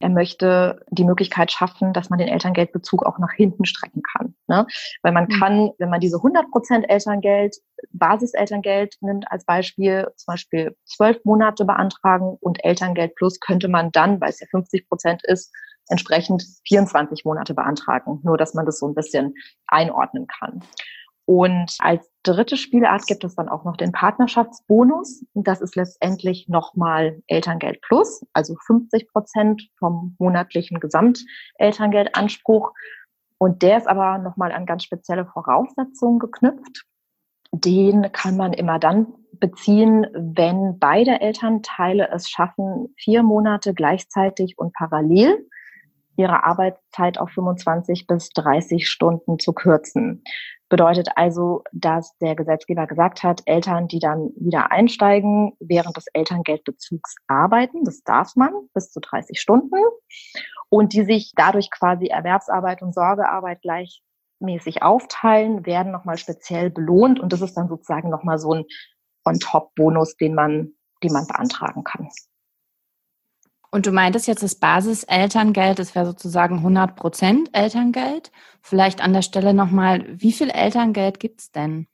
er 0.00 0.08
möchte 0.08 0.84
die 0.90 1.04
Möglichkeit 1.04 1.52
schaffen, 1.52 1.92
dass 1.92 2.10
man 2.10 2.18
den 2.18 2.26
Elterngeldbezug 2.26 3.06
auch 3.06 3.20
nach 3.20 3.32
hinten 3.32 3.64
strecken 3.64 4.02
kann. 4.02 4.34
Ne? 4.48 4.66
Weil 5.02 5.12
man 5.12 5.26
mhm. 5.26 5.38
kann, 5.38 5.70
wenn 5.78 5.88
man 5.88 6.00
diese 6.00 6.16
100 6.16 6.50
Prozent 6.50 6.90
Elterngeld, 6.90 7.58
Basiselterngeld 7.92 8.96
nimmt 9.00 9.30
als 9.30 9.44
Beispiel, 9.44 10.08
zum 10.16 10.32
Beispiel 10.32 10.76
zwölf 10.84 11.24
Monate 11.24 11.64
beantragen 11.64 12.36
und 12.40 12.64
Elterngeld 12.64 13.14
plus 13.14 13.38
könnte 13.38 13.68
man 13.68 13.92
dann, 13.92 14.20
weil 14.20 14.30
es 14.30 14.40
ja 14.40 14.48
50 14.50 14.88
Prozent 14.88 15.22
ist, 15.24 15.54
entsprechend 15.88 16.44
24 16.66 17.24
Monate 17.24 17.54
beantragen. 17.54 18.18
Nur, 18.24 18.36
dass 18.36 18.54
man 18.54 18.66
das 18.66 18.80
so 18.80 18.88
ein 18.88 18.96
bisschen 18.96 19.34
einordnen 19.68 20.26
kann. 20.26 20.64
Und 21.26 21.76
als 21.80 22.08
dritte 22.22 22.56
Spielart 22.56 23.06
gibt 23.06 23.24
es 23.24 23.34
dann 23.34 23.48
auch 23.48 23.64
noch 23.64 23.76
den 23.76 23.90
Partnerschaftsbonus. 23.90 25.24
Das 25.34 25.60
ist 25.60 25.74
letztendlich 25.74 26.48
nochmal 26.48 27.20
Elterngeld 27.26 27.80
plus, 27.82 28.24
also 28.32 28.54
50 28.66 29.08
Prozent 29.08 29.68
vom 29.76 30.14
monatlichen 30.20 30.78
Gesamtelterngeldanspruch. 30.78 32.72
Und 33.38 33.62
der 33.62 33.78
ist 33.78 33.88
aber 33.88 34.18
nochmal 34.18 34.52
an 34.52 34.66
ganz 34.66 34.84
spezielle 34.84 35.26
Voraussetzungen 35.26 36.20
geknüpft. 36.20 36.84
Den 37.52 38.12
kann 38.12 38.36
man 38.36 38.52
immer 38.52 38.78
dann 38.78 39.08
beziehen, 39.32 40.06
wenn 40.14 40.78
beide 40.78 41.20
Elternteile 41.20 42.08
es 42.12 42.30
schaffen, 42.30 42.94
vier 42.96 43.24
Monate 43.24 43.74
gleichzeitig 43.74 44.56
und 44.58 44.72
parallel 44.74 45.48
ihre 46.16 46.44
Arbeitszeit 46.44 47.18
auf 47.18 47.30
25 47.30 48.06
bis 48.06 48.30
30 48.30 48.88
Stunden 48.88 49.38
zu 49.38 49.52
kürzen. 49.52 50.22
Bedeutet 50.68 51.10
also, 51.14 51.62
dass 51.72 52.16
der 52.18 52.34
Gesetzgeber 52.34 52.88
gesagt 52.88 53.22
hat, 53.22 53.42
Eltern, 53.46 53.86
die 53.86 54.00
dann 54.00 54.30
wieder 54.36 54.72
einsteigen, 54.72 55.52
während 55.60 55.96
des 55.96 56.06
Elterngeldbezugs 56.12 57.14
arbeiten, 57.28 57.84
das 57.84 58.02
darf 58.02 58.34
man 58.34 58.52
bis 58.74 58.90
zu 58.90 58.98
30 59.00 59.40
Stunden, 59.40 59.76
und 60.68 60.92
die 60.92 61.04
sich 61.04 61.32
dadurch 61.36 61.70
quasi 61.70 62.06
Erwerbsarbeit 62.06 62.82
und 62.82 62.94
Sorgearbeit 62.94 63.62
gleichmäßig 63.62 64.82
aufteilen, 64.82 65.64
werden 65.66 65.92
nochmal 65.92 66.18
speziell 66.18 66.70
belohnt 66.70 67.20
und 67.20 67.32
das 67.32 67.42
ist 67.42 67.56
dann 67.56 67.68
sozusagen 67.68 68.10
nochmal 68.10 68.38
so 68.38 68.52
ein 68.52 68.64
On-Top-Bonus, 69.24 70.16
den 70.16 70.34
man, 70.34 70.72
den 71.02 71.12
man 71.12 71.28
beantragen 71.28 71.84
kann. 71.84 72.08
Und 73.70 73.86
du 73.86 73.92
meintest 73.92 74.26
jetzt 74.26 74.42
das 74.42 74.54
Basis-Elterngeld, 74.54 75.78
das 75.78 75.94
wäre 75.94 76.06
sozusagen 76.06 76.56
100 76.56 76.96
Prozent 76.96 77.50
Elterngeld. 77.52 78.30
Vielleicht 78.60 79.02
an 79.02 79.12
der 79.12 79.22
Stelle 79.22 79.54
nochmal, 79.54 80.04
wie 80.08 80.32
viel 80.32 80.50
Elterngeld 80.50 81.20
gibt 81.20 81.40
es 81.40 81.50
denn? 81.50 81.86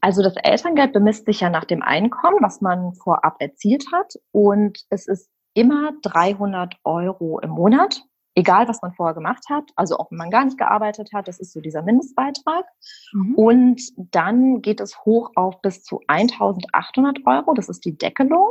Also 0.00 0.22
das 0.22 0.36
Elterngeld 0.36 0.92
bemisst 0.92 1.26
sich 1.26 1.40
ja 1.40 1.50
nach 1.50 1.64
dem 1.64 1.82
Einkommen, 1.82 2.38
was 2.40 2.60
man 2.60 2.94
vorab 2.94 3.36
erzielt 3.40 3.86
hat. 3.92 4.14
Und 4.32 4.84
es 4.90 5.06
ist 5.06 5.28
immer 5.54 5.92
300 6.02 6.74
Euro 6.84 7.40
im 7.40 7.50
Monat, 7.50 8.02
egal 8.34 8.68
was 8.68 8.82
man 8.82 8.92
vorher 8.92 9.14
gemacht 9.14 9.44
hat. 9.48 9.64
Also 9.74 9.96
auch 9.96 10.10
wenn 10.10 10.18
man 10.18 10.30
gar 10.30 10.44
nicht 10.44 10.58
gearbeitet 10.58 11.10
hat, 11.14 11.28
das 11.28 11.38
ist 11.40 11.52
so 11.52 11.60
dieser 11.60 11.82
Mindestbeitrag. 11.82 12.66
Mhm. 13.12 13.34
Und 13.34 13.82
dann 13.96 14.60
geht 14.62 14.80
es 14.80 15.04
hoch 15.04 15.30
auf 15.34 15.60
bis 15.62 15.82
zu 15.82 16.00
1800 16.06 17.26
Euro, 17.26 17.54
das 17.54 17.68
ist 17.68 17.84
die 17.84 17.96
Deckelung. 17.96 18.50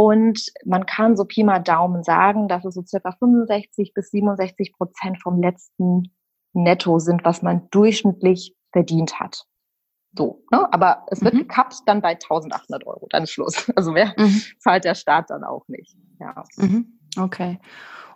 Und 0.00 0.52
man 0.64 0.86
kann 0.86 1.16
so 1.16 1.24
Pi 1.24 1.42
mal 1.42 1.58
Daumen 1.58 2.04
sagen, 2.04 2.46
dass 2.46 2.64
es 2.64 2.74
so 2.74 2.84
circa 2.86 3.10
65 3.10 3.94
bis 3.94 4.10
67 4.10 4.72
Prozent 4.72 5.20
vom 5.20 5.42
letzten 5.42 6.14
Netto 6.52 7.00
sind, 7.00 7.24
was 7.24 7.42
man 7.42 7.68
durchschnittlich 7.72 8.54
verdient 8.70 9.18
hat. 9.18 9.46
So, 10.16 10.44
ne? 10.52 10.72
aber 10.72 11.04
es 11.08 11.20
wird 11.22 11.34
mhm. 11.34 11.38
gekappt 11.38 11.80
dann 11.86 12.00
bei 12.00 12.10
1800 12.10 12.86
Euro, 12.86 13.08
dann 13.10 13.24
ist 13.24 13.32
Schluss. 13.32 13.68
Also 13.74 13.92
wer 13.92 14.14
mhm. 14.16 14.40
zahlt 14.60 14.84
der 14.84 14.94
Staat 14.94 15.30
dann 15.30 15.42
auch 15.42 15.66
nicht. 15.66 15.96
Ja. 16.20 16.44
Mhm. 16.58 17.00
Okay. 17.18 17.58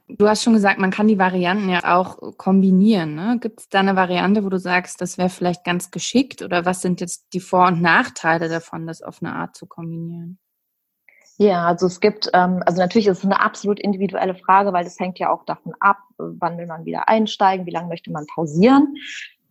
Du 0.07 0.29
hast 0.29 0.45
schon 0.45 0.53
gesagt, 0.53 0.79
man 0.79 0.93
kann 0.93 1.09
die 1.09 1.19
Varianten 1.19 1.69
ja 1.69 1.97
auch 1.97 2.37
kombinieren. 2.37 3.17
Ne? 3.17 3.39
Gibt 3.41 3.59
es 3.59 3.69
da 3.69 3.81
eine 3.81 3.97
Variante, 3.97 4.45
wo 4.45 4.51
du 4.51 4.59
sagst, 4.61 5.01
das 5.01 5.19
wäre 5.19 5.31
vielleicht 5.31 5.65
ganz 5.65 5.91
geschickt? 5.91 6.43
Oder 6.43 6.65
was 6.65 6.81
sind 6.81 7.01
jetzt 7.01 7.27
die 7.33 7.41
Vor- 7.41 7.67
und 7.67 7.83
Nachteile 7.83 8.49
davon, 8.49 8.87
das 8.87 9.03
auf 9.03 9.21
eine 9.21 9.35
Art 9.35 9.57
zu 9.57 9.67
kombinieren? 9.67 10.39
Ja, 11.39 11.67
also 11.67 11.87
es 11.87 12.01
gibt, 12.01 12.31
ähm, 12.35 12.63
also 12.67 12.81
natürlich 12.81 13.07
ist 13.07 13.19
es 13.19 13.25
eine 13.25 13.41
absolut 13.41 13.81
individuelle 13.81 14.35
Frage, 14.35 14.73
weil 14.73 14.85
das 14.85 14.99
hängt 15.01 15.19
ja 15.19 15.31
auch 15.31 15.45
davon 15.45 15.75
ab, 15.81 15.99
wann 16.19 16.59
will 16.59 16.67
man 16.67 16.85
wieder 16.85 17.09
einsteigen, 17.09 17.67
wie 17.67 17.71
lange 17.71 17.89
möchte 17.89 18.13
man 18.13 18.27
pausieren. 18.27 18.95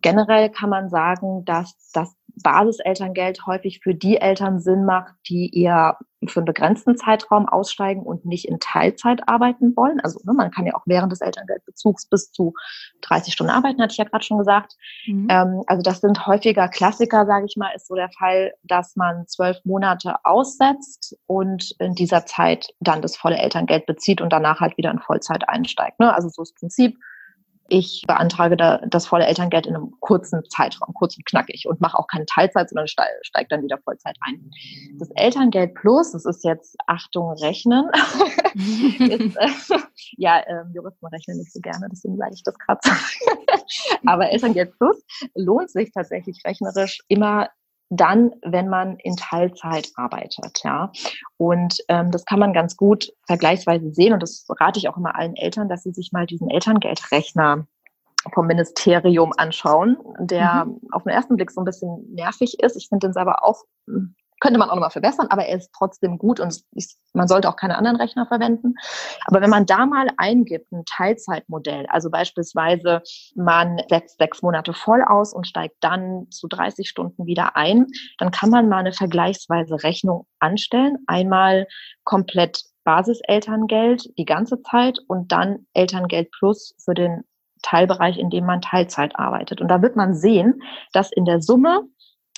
Generell 0.00 0.50
kann 0.50 0.70
man 0.70 0.90
sagen, 0.90 1.44
dass 1.44 1.76
das 1.92 2.14
Basiselterngeld 2.42 3.46
häufig 3.46 3.80
für 3.82 3.94
die 3.94 4.16
Eltern 4.18 4.60
Sinn 4.60 4.84
macht, 4.84 5.14
die 5.28 5.50
eher 5.58 5.98
für 6.28 6.40
einen 6.40 6.46
begrenzten 6.46 6.96
Zeitraum 6.96 7.48
aussteigen 7.48 8.02
und 8.02 8.24
nicht 8.24 8.46
in 8.46 8.60
Teilzeit 8.60 9.28
arbeiten 9.28 9.74
wollen. 9.76 10.00
Also 10.00 10.20
ne, 10.24 10.32
man 10.32 10.50
kann 10.50 10.66
ja 10.66 10.74
auch 10.74 10.84
während 10.86 11.12
des 11.12 11.20
Elterngeldbezugs 11.20 12.06
bis 12.06 12.30
zu 12.30 12.54
30 13.02 13.32
Stunden 13.34 13.52
arbeiten, 13.52 13.82
hatte 13.82 13.92
ich 13.92 13.98
ja 13.98 14.04
gerade 14.04 14.24
schon 14.24 14.38
gesagt. 14.38 14.74
Mhm. 15.06 15.26
Ähm, 15.30 15.62
also 15.66 15.82
das 15.82 16.00
sind 16.00 16.26
häufiger 16.26 16.68
Klassiker, 16.68 17.26
sage 17.26 17.46
ich 17.46 17.56
mal, 17.56 17.70
ist 17.74 17.88
so 17.88 17.94
der 17.94 18.10
Fall, 18.10 18.52
dass 18.62 18.96
man 18.96 19.26
zwölf 19.26 19.58
Monate 19.64 20.16
aussetzt 20.24 21.16
und 21.26 21.74
in 21.78 21.94
dieser 21.94 22.24
Zeit 22.26 22.68
dann 22.80 23.02
das 23.02 23.16
volle 23.16 23.38
Elterngeld 23.38 23.86
bezieht 23.86 24.20
und 24.20 24.32
danach 24.32 24.60
halt 24.60 24.76
wieder 24.76 24.90
in 24.90 25.00
Vollzeit 25.00 25.48
einsteigt. 25.48 25.98
Ne? 25.98 26.14
Also 26.14 26.28
so 26.28 26.42
das 26.42 26.54
Prinzip 26.54 26.96
ich 27.72 28.04
beantrage 28.06 28.58
da 28.58 28.78
das 28.86 29.06
volle 29.06 29.24
Elterngeld 29.24 29.66
in 29.66 29.74
einem 29.74 29.92
kurzen 30.00 30.42
Zeitraum, 30.50 30.92
kurz 30.92 31.16
und 31.16 31.24
knackig 31.24 31.66
und 31.66 31.80
mache 31.80 31.98
auch 31.98 32.06
keine 32.06 32.26
Teilzeit, 32.26 32.68
sondern 32.68 32.86
steige 32.86 33.10
steig 33.22 33.48
dann 33.48 33.62
wieder 33.62 33.78
Vollzeit 33.78 34.16
ein. 34.20 34.50
Das 34.98 35.08
Elterngeld 35.14 35.74
Plus, 35.74 36.12
das 36.12 36.26
ist 36.26 36.44
jetzt 36.44 36.76
Achtung 36.86 37.32
Rechnen, 37.40 37.90
ist, 38.54 39.36
äh, 39.36 39.78
ja, 40.18 40.40
äh, 40.40 40.64
Juristen 40.74 41.06
rechnen 41.06 41.38
nicht 41.38 41.50
so 41.50 41.60
gerne, 41.60 41.88
deswegen 41.90 42.18
sage 42.18 42.34
ich 42.34 42.42
das 42.42 42.58
gerade. 42.58 42.80
Aber 44.06 44.30
Elterngeld 44.30 44.76
Plus 44.76 45.02
lohnt 45.34 45.70
sich 45.70 45.90
tatsächlich 45.92 46.42
rechnerisch 46.44 47.00
immer 47.08 47.48
dann, 47.94 48.32
wenn 48.42 48.68
man 48.68 48.96
in 48.96 49.16
Teilzeit 49.16 49.90
arbeitet, 49.96 50.60
ja. 50.64 50.90
Und 51.36 51.76
ähm, 51.88 52.10
das 52.10 52.24
kann 52.24 52.38
man 52.38 52.54
ganz 52.54 52.76
gut 52.76 53.12
vergleichsweise 53.26 53.92
sehen 53.92 54.14
und 54.14 54.22
das 54.22 54.46
rate 54.48 54.78
ich 54.78 54.88
auch 54.88 54.96
immer 54.96 55.14
allen 55.14 55.36
Eltern, 55.36 55.68
dass 55.68 55.82
sie 55.82 55.92
sich 55.92 56.10
mal 56.10 56.24
diesen 56.26 56.48
Elterngeldrechner 56.48 57.66
vom 58.32 58.46
Ministerium 58.46 59.32
anschauen, 59.36 59.98
der 60.20 60.64
mhm. 60.64 60.80
auf 60.90 61.02
den 61.02 61.10
ersten 61.10 61.36
Blick 61.36 61.50
so 61.50 61.60
ein 61.60 61.66
bisschen 61.66 62.14
nervig 62.14 62.60
ist. 62.60 62.76
Ich 62.76 62.88
finde 62.88 63.08
den 63.08 63.12
selber 63.12 63.44
auch 63.44 63.64
hm, 63.86 64.14
könnte 64.42 64.58
man 64.58 64.70
auch 64.70 64.74
nochmal 64.74 64.90
verbessern, 64.90 65.28
aber 65.30 65.46
er 65.46 65.56
ist 65.56 65.70
trotzdem 65.72 66.18
gut 66.18 66.40
und 66.40 66.64
ist, 66.72 66.98
man 67.14 67.28
sollte 67.28 67.48
auch 67.48 67.54
keine 67.54 67.78
anderen 67.78 67.96
Rechner 67.96 68.26
verwenden. 68.26 68.74
Aber 69.26 69.40
wenn 69.40 69.50
man 69.50 69.66
da 69.66 69.86
mal 69.86 70.08
eingibt, 70.16 70.72
ein 70.72 70.82
Teilzeitmodell, 70.84 71.86
also 71.86 72.10
beispielsweise 72.10 73.02
man 73.36 73.80
setzt 73.88 74.18
sechs 74.18 74.42
Monate 74.42 74.74
voll 74.74 75.04
aus 75.04 75.32
und 75.32 75.46
steigt 75.46 75.76
dann 75.78 76.26
zu 76.32 76.48
30 76.48 76.88
Stunden 76.88 77.24
wieder 77.26 77.54
ein, 77.54 77.86
dann 78.18 78.32
kann 78.32 78.50
man 78.50 78.68
mal 78.68 78.78
eine 78.78 78.92
vergleichsweise 78.92 79.84
Rechnung 79.84 80.26
anstellen. 80.40 80.96
Einmal 81.06 81.68
komplett 82.02 82.64
Basiselterngeld 82.82 84.10
die 84.18 84.24
ganze 84.24 84.60
Zeit 84.62 84.98
und 85.06 85.30
dann 85.30 85.66
Elterngeld 85.72 86.32
plus 86.32 86.74
für 86.84 86.94
den 86.94 87.22
Teilbereich, 87.62 88.18
in 88.18 88.28
dem 88.28 88.44
man 88.44 88.60
Teilzeit 88.60 89.14
arbeitet. 89.14 89.60
Und 89.60 89.68
da 89.68 89.82
wird 89.82 89.94
man 89.94 90.14
sehen, 90.14 90.60
dass 90.92 91.12
in 91.12 91.26
der 91.26 91.40
Summe 91.40 91.84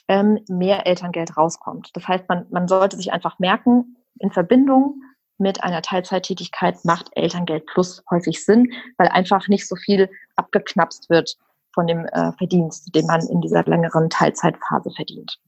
ähm, 0.09 0.41
mehr 0.49 0.87
Elterngeld 0.87 1.37
rauskommt. 1.37 1.91
Das 1.95 2.07
heißt, 2.07 2.29
man, 2.29 2.47
man 2.51 2.69
sollte 2.69 2.97
sich 2.97 3.13
einfach 3.13 3.39
merken, 3.39 3.97
in 4.19 4.31
Verbindung 4.31 5.03
mit 5.39 5.63
einer 5.65 5.83
Teilzeittätigkeit 5.83 6.85
macht 6.85 7.11
Elterngeld 7.13 7.67
Plus 7.67 8.03
häufig 8.11 8.45
Sinn, 8.45 8.73
weil 8.99 9.09
einfach 9.09 9.49
nicht 9.49 9.67
so 9.69 9.77
viel 9.77 10.09
abgeknapst 10.37 11.11
wird 11.11 11.37
von 11.75 11.87
dem 11.87 12.07
äh, 12.07 12.33
Verdienst, 12.39 12.95
den 12.95 13.07
man 13.07 13.27
in 13.27 13.41
dieser 13.41 13.65
längeren 13.65 14.09
Teilzeitphase 14.11 14.91
verdient. 14.93 15.39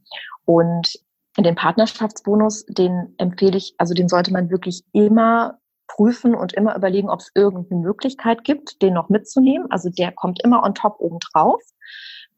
Und 0.45 0.99
den 1.39 1.55
Partnerschaftsbonus, 1.55 2.65
den 2.67 3.15
empfehle 3.19 3.59
ich, 3.59 3.75
also 3.79 3.95
den 3.95 4.09
sollte 4.09 4.33
man 4.33 4.51
wirklich 4.51 4.83
immer 4.93 5.59
prüfen 5.87 6.35
und 6.35 6.53
immer 6.55 6.75
überlegen, 6.75 7.11
ob 7.11 7.21
es 7.21 7.31
irgendeine 7.35 7.81
Möglichkeit 7.81 8.43
gibt, 8.43 8.83
den 8.83 8.95
noch 8.95 9.09
mitzunehmen. 9.09 9.71
Also 9.71 9.89
der 9.91 10.13
kommt 10.13 10.43
immer 10.43 10.65
on 10.65 10.75
top 10.75 10.97
obendrauf. 10.99 11.63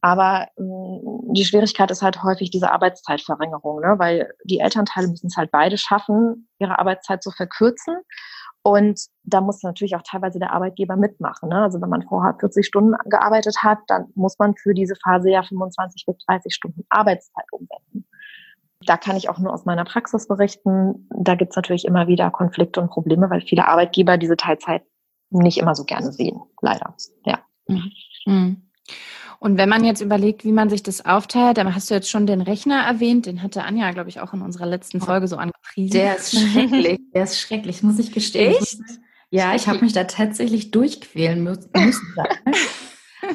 Aber 0.01 0.47
mh, 0.57 1.33
die 1.35 1.45
Schwierigkeit 1.45 1.91
ist 1.91 2.03
halt 2.03 2.23
häufig 2.23 2.51
diese 2.51 2.71
Arbeitszeitverringerung, 2.71 3.81
ne? 3.81 3.97
weil 3.99 4.33
die 4.45 4.61
Elternteile 4.61 5.09
müssen 5.09 5.27
es 5.27 5.37
halt 5.37 5.51
beide 5.51 5.77
schaffen, 5.77 6.49
ihre 6.59 6.79
Arbeitszeit 6.79 7.23
zu 7.23 7.31
verkürzen. 7.31 7.97
Und 8.63 9.01
da 9.23 9.41
muss 9.41 9.63
natürlich 9.63 9.97
auch 9.97 10.03
teilweise 10.03 10.39
der 10.39 10.53
Arbeitgeber 10.53 10.97
mitmachen. 10.97 11.49
Ne? 11.49 11.63
Also 11.63 11.81
wenn 11.81 11.89
man 11.89 12.03
vorher 12.03 12.37
40 12.39 12.67
Stunden 12.67 12.95
gearbeitet 13.07 13.57
hat, 13.63 13.79
dann 13.87 14.07
muss 14.15 14.39
man 14.39 14.55
für 14.57 14.75
diese 14.75 14.95
Phase 14.97 15.31
ja 15.31 15.43
25 15.43 16.05
bis 16.07 16.17
30 16.27 16.55
Stunden 16.55 16.85
Arbeitszeit 16.89 17.47
umsetzen. 17.51 18.07
Da 18.85 18.97
kann 18.97 19.17
ich 19.17 19.29
auch 19.29 19.39
nur 19.39 19.53
aus 19.53 19.65
meiner 19.65 19.85
Praxis 19.85 20.29
berichten. 20.29 21.09
Da 21.11 21.35
gibt 21.35 21.53
es 21.53 21.57
natürlich 21.57 21.85
immer 21.85 22.07
wieder 22.07 22.31
Konflikte 22.31 22.81
und 22.81 22.91
Probleme, 22.91 23.31
weil 23.31 23.41
viele 23.41 23.67
Arbeitgeber 23.67 24.19
diese 24.19 24.37
Teilzeit 24.37 24.83
nicht 25.31 25.59
immer 25.59 25.75
so 25.75 25.85
gerne 25.85 26.13
sehen, 26.13 26.41
leider. 26.63 26.95
Ja. 27.25 27.41
Mhm. 27.67 27.93
mhm. 28.27 28.69
Und 29.41 29.57
wenn 29.57 29.69
man 29.69 29.85
jetzt 29.85 30.01
überlegt, 30.01 30.45
wie 30.45 30.53
man 30.53 30.69
sich 30.69 30.83
das 30.83 31.05
aufteilt, 31.05 31.59
dann 31.59 31.75
hast 31.75 31.91
du 31.91 31.95
jetzt 31.95 32.11
schon 32.11 32.27
den 32.27 32.41
Rechner 32.41 32.83
erwähnt, 32.83 33.27
den 33.27 33.43
hatte 33.43 33.63
Anja, 33.63 33.93
glaube 33.93 34.09
ich, 34.09 34.21
auch 34.21 34.35
in 34.35 34.43
unserer 34.43 34.67
letzten. 34.67 35.01
Folge 35.01 35.29
so 35.29 35.37
angepriesen. 35.37 35.93
Der 35.93 36.17
ist 36.17 36.33
schrecklich, 36.33 36.99
der 37.15 37.25
ist 37.25 37.41
schrecklich, 37.41 37.83
muss 37.83 37.99
ich 37.99 38.13
gestehen. 38.13 38.57
Echt? 38.61 38.81
Ja, 39.31 39.55
ich 39.55 39.69
habe 39.69 39.81
mich 39.81 39.93
da 39.93 40.05
tatsächlich 40.05 40.71
durchquälen 40.71 41.43
müssen. 41.43 41.71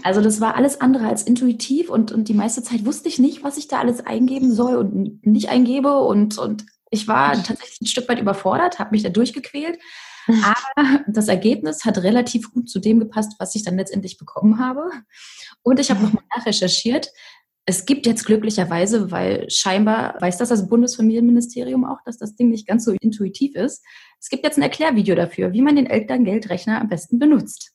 Also 0.01 0.21
das 0.21 0.39
war 0.39 0.55
alles 0.55 0.79
andere 0.79 1.07
als 1.07 1.23
intuitiv 1.23 1.89
und, 1.89 2.11
und 2.11 2.29
die 2.29 2.33
meiste 2.33 2.63
Zeit 2.63 2.85
wusste 2.85 3.09
ich 3.09 3.19
nicht, 3.19 3.43
was 3.43 3.57
ich 3.57 3.67
da 3.67 3.79
alles 3.79 4.05
eingeben 4.05 4.53
soll 4.53 4.77
und 4.77 5.25
nicht 5.25 5.49
eingebe 5.49 5.99
und, 5.99 6.37
und 6.37 6.65
ich 6.89 7.07
war 7.07 7.33
tatsächlich 7.43 7.81
ein 7.81 7.87
Stück 7.87 8.07
weit 8.07 8.19
überfordert, 8.19 8.79
habe 8.79 8.91
mich 8.91 9.03
da 9.03 9.09
durchgequält. 9.09 9.77
Aber 10.27 10.55
das 11.07 11.27
Ergebnis 11.27 11.85
hat 11.85 11.97
relativ 11.99 12.51
gut 12.51 12.69
zu 12.69 12.79
dem 12.79 12.99
gepasst, 12.99 13.35
was 13.39 13.55
ich 13.55 13.63
dann 13.63 13.77
letztendlich 13.77 14.17
bekommen 14.17 14.59
habe. 14.59 14.89
Und 15.61 15.79
ich 15.79 15.91
habe 15.91 16.03
nochmal 16.03 16.23
nachrecherchiert. 16.35 17.11
Es 17.65 17.85
gibt 17.85 18.05
jetzt 18.05 18.25
glücklicherweise, 18.25 19.11
weil 19.11 19.49
scheinbar 19.49 20.19
weiß 20.19 20.37
das 20.37 20.49
das 20.49 20.67
Bundesfamilienministerium 20.67 21.85
auch, 21.85 21.99
dass 22.05 22.17
das 22.17 22.35
Ding 22.35 22.49
nicht 22.49 22.67
ganz 22.67 22.83
so 22.83 22.91
intuitiv 22.99 23.55
ist. 23.55 23.85
Es 24.19 24.29
gibt 24.29 24.43
jetzt 24.43 24.57
ein 24.57 24.63
Erklärvideo 24.63 25.15
dafür, 25.15 25.53
wie 25.53 25.61
man 25.61 25.77
den 25.77 25.85
Elterngeldrechner 25.85 26.81
am 26.81 26.89
besten 26.89 27.19
benutzt. 27.19 27.73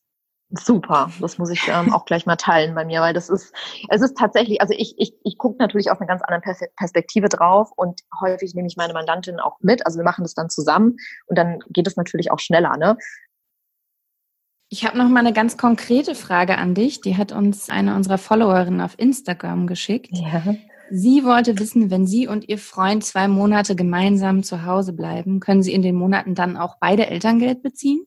Super, 0.50 1.10
das 1.20 1.36
muss 1.36 1.50
ich 1.50 1.68
ähm, 1.68 1.92
auch 1.92 2.06
gleich 2.06 2.24
mal 2.24 2.36
teilen 2.36 2.74
bei 2.74 2.86
mir, 2.86 3.02
weil 3.02 3.12
das 3.12 3.28
ist, 3.28 3.54
es 3.90 4.00
ist 4.00 4.16
tatsächlich, 4.16 4.62
also 4.62 4.72
ich, 4.76 4.94
ich, 4.96 5.12
ich 5.22 5.36
gucke 5.36 5.56
natürlich 5.58 5.90
aus 5.90 6.00
einer 6.00 6.06
ganz 6.06 6.22
anderen 6.22 6.42
Perspektive 6.74 7.28
drauf 7.28 7.70
und 7.76 8.00
häufig 8.18 8.54
nehme 8.54 8.66
ich 8.66 8.78
meine 8.78 8.94
Mandantin 8.94 9.40
auch 9.40 9.58
mit, 9.60 9.84
also 9.84 9.98
wir 9.98 10.04
machen 10.04 10.24
das 10.24 10.32
dann 10.32 10.48
zusammen 10.48 10.96
und 11.26 11.36
dann 11.36 11.58
geht 11.68 11.86
es 11.86 11.96
natürlich 11.96 12.30
auch 12.30 12.38
schneller. 12.38 12.78
Ne? 12.78 12.96
Ich 14.70 14.86
habe 14.86 14.96
noch 14.96 15.08
mal 15.08 15.20
eine 15.20 15.34
ganz 15.34 15.58
konkrete 15.58 16.14
Frage 16.14 16.56
an 16.56 16.74
dich, 16.74 17.02
die 17.02 17.18
hat 17.18 17.30
uns 17.32 17.68
eine 17.68 17.94
unserer 17.94 18.18
Followerinnen 18.18 18.80
auf 18.80 18.98
Instagram 18.98 19.66
geschickt. 19.66 20.10
Ja. 20.12 20.54
Sie 20.90 21.24
wollte 21.24 21.58
wissen, 21.58 21.90
wenn 21.90 22.06
Sie 22.06 22.26
und 22.26 22.48
Ihr 22.48 22.58
Freund 22.58 23.04
zwei 23.04 23.28
Monate 23.28 23.76
gemeinsam 23.76 24.42
zu 24.42 24.64
Hause 24.64 24.94
bleiben, 24.94 25.40
können 25.40 25.62
Sie 25.62 25.74
in 25.74 25.82
den 25.82 25.94
Monaten 25.94 26.34
dann 26.34 26.56
auch 26.56 26.76
beide 26.80 27.06
Elterngeld 27.06 27.62
beziehen? 27.62 28.06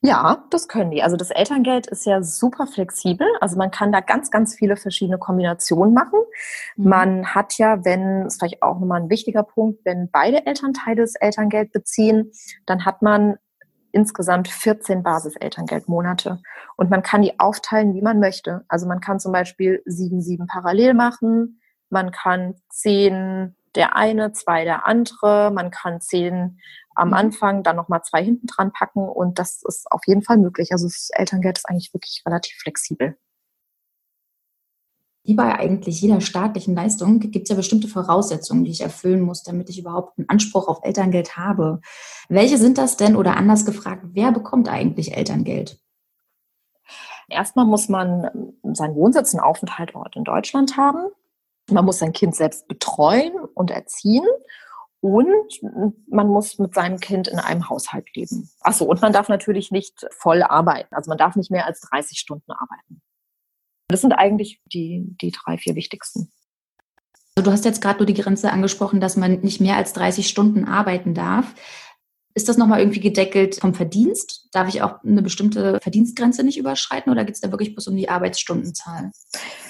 Ja, 0.00 0.44
das 0.50 0.68
können 0.68 0.92
die. 0.92 1.02
Also 1.02 1.16
das 1.16 1.30
Elterngeld 1.30 1.88
ist 1.88 2.06
ja 2.06 2.22
super 2.22 2.68
flexibel. 2.68 3.26
Also 3.40 3.56
man 3.56 3.72
kann 3.72 3.90
da 3.90 4.00
ganz, 4.00 4.30
ganz 4.30 4.54
viele 4.54 4.76
verschiedene 4.76 5.18
Kombinationen 5.18 5.92
machen. 5.92 6.20
Mhm. 6.76 6.88
Man 6.88 7.26
hat 7.34 7.58
ja, 7.58 7.84
wenn, 7.84 8.26
ist 8.26 8.38
vielleicht 8.38 8.62
auch 8.62 8.78
nochmal 8.78 9.02
ein 9.02 9.10
wichtiger 9.10 9.42
Punkt, 9.42 9.84
wenn 9.84 10.08
beide 10.10 10.46
Elternteile 10.46 11.02
das 11.02 11.16
Elterngeld 11.16 11.72
beziehen, 11.72 12.30
dann 12.64 12.84
hat 12.84 13.02
man 13.02 13.38
insgesamt 13.90 14.46
14 14.46 15.02
Basiselterngeldmonate. 15.02 16.40
Und 16.76 16.90
man 16.90 17.02
kann 17.02 17.22
die 17.22 17.40
aufteilen, 17.40 17.94
wie 17.94 18.02
man 18.02 18.20
möchte. 18.20 18.64
Also 18.68 18.86
man 18.86 19.00
kann 19.00 19.18
zum 19.18 19.32
Beispiel 19.32 19.82
sieben, 19.84 20.20
sieben 20.20 20.46
parallel 20.46 20.94
machen. 20.94 21.60
Man 21.90 22.12
kann 22.12 22.54
zehn 22.68 23.56
der 23.74 23.96
eine, 23.96 24.32
zwei 24.32 24.64
der 24.64 24.86
andere. 24.86 25.50
Man 25.50 25.70
kann 25.70 26.00
zehn 26.00 26.58
am 26.98 27.08
mhm. 27.08 27.14
Anfang, 27.14 27.62
dann 27.62 27.76
nochmal 27.76 28.02
zwei 28.02 28.22
hinten 28.22 28.46
dran 28.46 28.72
packen. 28.72 29.08
Und 29.08 29.38
das 29.38 29.62
ist 29.66 29.90
auf 29.90 30.02
jeden 30.06 30.22
Fall 30.22 30.38
möglich. 30.38 30.72
Also 30.72 30.86
das 30.86 31.08
Elterngeld 31.12 31.58
ist 31.58 31.68
eigentlich 31.68 31.92
wirklich 31.94 32.22
relativ 32.26 32.56
flexibel 32.56 33.16
wie 35.28 35.34
bei 35.34 35.54
eigentlich 35.58 36.00
jeder 36.00 36.22
staatlichen 36.22 36.74
Leistung 36.74 37.20
gibt 37.20 37.36
es 37.36 37.50
ja 37.50 37.54
bestimmte 37.54 37.86
Voraussetzungen, 37.86 38.64
die 38.64 38.70
ich 38.70 38.80
erfüllen 38.80 39.20
muss, 39.20 39.42
damit 39.42 39.68
ich 39.68 39.78
überhaupt 39.78 40.18
einen 40.18 40.26
Anspruch 40.30 40.68
auf 40.68 40.78
Elterngeld 40.82 41.36
habe. 41.36 41.82
Welche 42.30 42.56
sind 42.56 42.78
das 42.78 42.96
denn 42.96 43.14
oder 43.14 43.36
anders 43.36 43.66
gefragt, 43.66 44.06
wer 44.14 44.32
bekommt 44.32 44.70
eigentlich 44.70 45.14
Elterngeld? 45.14 45.78
Erstmal 47.28 47.66
muss 47.66 47.90
man 47.90 48.54
seinen 48.72 48.94
Wohnsitz 48.94 49.34
und 49.34 49.40
Aufenthaltsort 49.40 50.16
in 50.16 50.24
Deutschland 50.24 50.78
haben. 50.78 51.10
Man 51.70 51.84
muss 51.84 51.98
sein 51.98 52.14
Kind 52.14 52.34
selbst 52.34 52.66
betreuen 52.66 53.34
und 53.52 53.70
erziehen. 53.70 54.24
Und 55.00 55.60
man 56.08 56.26
muss 56.26 56.58
mit 56.58 56.74
seinem 56.74 56.98
Kind 56.98 57.28
in 57.28 57.38
einem 57.38 57.68
Haushalt 57.68 58.08
leben. 58.16 58.50
Achso, 58.60 58.84
und 58.84 59.00
man 59.00 59.12
darf 59.12 59.28
natürlich 59.28 59.70
nicht 59.70 60.06
voll 60.10 60.42
arbeiten. 60.42 60.92
Also 60.94 61.08
man 61.08 61.18
darf 61.18 61.36
nicht 61.36 61.50
mehr 61.50 61.66
als 61.66 61.80
30 61.82 62.18
Stunden 62.18 62.50
arbeiten. 62.50 63.00
Das 63.88 64.00
sind 64.00 64.12
eigentlich 64.12 64.60
die, 64.66 65.16
die 65.20 65.30
drei, 65.30 65.56
vier 65.56 65.76
wichtigsten. 65.76 66.32
Also 67.36 67.44
du 67.44 67.52
hast 67.52 67.64
jetzt 67.64 67.80
gerade 67.80 67.98
nur 67.98 68.06
die 68.06 68.14
Grenze 68.14 68.52
angesprochen, 68.52 69.00
dass 69.00 69.16
man 69.16 69.40
nicht 69.40 69.60
mehr 69.60 69.76
als 69.76 69.92
30 69.92 70.28
Stunden 70.28 70.64
arbeiten 70.64 71.14
darf. 71.14 71.54
Ist 72.34 72.48
das 72.48 72.58
nochmal 72.58 72.80
irgendwie 72.80 73.00
gedeckelt 73.00 73.56
vom 73.60 73.74
Verdienst? 73.74 74.48
Darf 74.52 74.68
ich 74.68 74.82
auch 74.82 75.02
eine 75.02 75.22
bestimmte 75.22 75.78
Verdienstgrenze 75.80 76.44
nicht 76.44 76.58
überschreiten 76.58 77.10
oder 77.10 77.24
geht 77.24 77.36
es 77.36 77.40
da 77.40 77.50
wirklich 77.50 77.74
bloß 77.74 77.88
um 77.88 77.96
die 77.96 78.08
Arbeitsstundenzahl? 78.08 79.12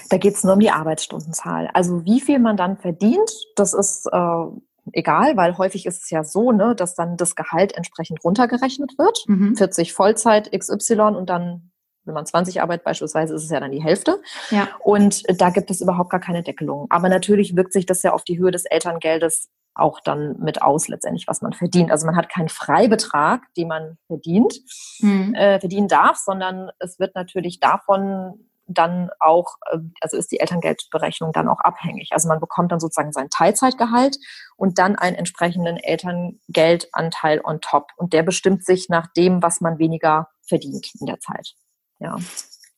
Da 0.09 0.17
geht 0.17 0.35
es 0.35 0.43
nur 0.43 0.53
um 0.53 0.59
die 0.59 0.71
Arbeitsstundenzahl. 0.71 1.69
Also 1.73 2.03
wie 2.05 2.19
viel 2.19 2.39
man 2.39 2.57
dann 2.57 2.77
verdient, 2.77 3.31
das 3.55 3.73
ist 3.73 4.07
äh, 4.11 4.45
egal, 4.91 5.37
weil 5.37 5.57
häufig 5.57 5.85
ist 5.85 6.03
es 6.03 6.09
ja 6.09 6.23
so, 6.23 6.51
ne, 6.51 6.75
dass 6.75 6.95
dann 6.95 7.17
das 7.17 7.35
Gehalt 7.35 7.73
entsprechend 7.73 8.23
runtergerechnet 8.23 8.97
wird. 8.97 9.23
Mhm. 9.27 9.55
40 9.55 9.93
Vollzeit 9.93 10.51
XY 10.51 11.15
und 11.15 11.29
dann 11.29 11.71
wenn 12.05 12.15
man 12.15 12.25
20 12.25 12.61
arbeitet 12.61 12.85
beispielsweise, 12.85 13.35
ist 13.35 13.43
es 13.43 13.51
ja 13.51 13.59
dann 13.59 13.71
die 13.71 13.83
Hälfte. 13.83 14.19
Ja. 14.49 14.67
Und 14.83 15.23
da 15.39 15.51
gibt 15.51 15.69
es 15.69 15.79
überhaupt 15.79 16.09
gar 16.09 16.19
keine 16.19 16.41
Deckelung. 16.41 16.87
Aber 16.89 17.07
natürlich 17.07 17.55
wirkt 17.55 17.71
sich 17.71 17.85
das 17.85 18.01
ja 18.01 18.13
auf 18.13 18.23
die 18.23 18.39
Höhe 18.39 18.49
des 18.49 18.65
Elterngeldes 18.65 19.49
auch 19.75 19.99
dann 20.01 20.37
mit 20.39 20.61
aus, 20.61 20.87
letztendlich, 20.87 21.27
was 21.27 21.41
man 21.41 21.53
verdient. 21.53 21.91
Also 21.91 22.05
man 22.05 22.15
hat 22.15 22.29
keinen 22.29 22.49
Freibetrag, 22.49 23.43
den 23.55 23.67
man 23.69 23.97
verdient, 24.07 24.59
mhm. 24.99 25.33
äh, 25.35 25.59
verdienen 25.59 25.87
darf, 25.87 26.17
sondern 26.17 26.69
es 26.79 26.99
wird 26.99 27.15
natürlich 27.15 27.59
davon 27.59 28.48
dann 28.69 29.09
auch, 29.19 29.55
äh, 29.71 29.79
also 30.01 30.17
ist 30.17 30.31
die 30.31 30.39
Elterngeldberechnung 30.39 31.31
dann 31.31 31.47
auch 31.47 31.59
abhängig. 31.59 32.09
Also 32.11 32.27
man 32.27 32.39
bekommt 32.39 32.71
dann 32.71 32.79
sozusagen 32.79 33.11
sein 33.11 33.29
Teilzeitgehalt 33.29 34.17
und 34.55 34.77
dann 34.77 34.95
einen 34.95 35.15
entsprechenden 35.15 35.77
Elterngeldanteil 35.77 37.41
on 37.43 37.61
top. 37.61 37.87
Und 37.97 38.13
der 38.13 38.23
bestimmt 38.23 38.65
sich 38.65 38.89
nach 38.89 39.07
dem, 39.17 39.41
was 39.41 39.61
man 39.61 39.79
weniger 39.79 40.29
verdient 40.47 40.91
in 40.99 41.07
der 41.07 41.19
Zeit. 41.19 41.53
Ja. 41.99 42.17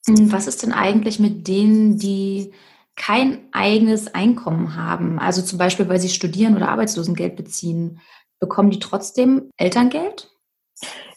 Was 0.08 0.48
ist 0.48 0.64
denn 0.64 0.74
eigentlich 0.74 1.20
mit 1.20 1.48
denen, 1.48 1.98
die 1.98 2.54
kein 2.96 3.48
eigenes 3.52 4.14
Einkommen 4.14 4.76
haben? 4.76 5.20
Also 5.20 5.42
zum 5.42 5.60
Beispiel, 5.60 5.88
weil 5.90 6.00
sie 6.00 6.10
studieren 6.10 6.56
oder 6.56 6.70
Arbeitslosengeld 6.70 7.36
beziehen. 7.36 8.00
Bekommen 8.40 8.72
die 8.72 8.80
trotzdem 8.80 9.52
Elterngeld? 9.58 10.32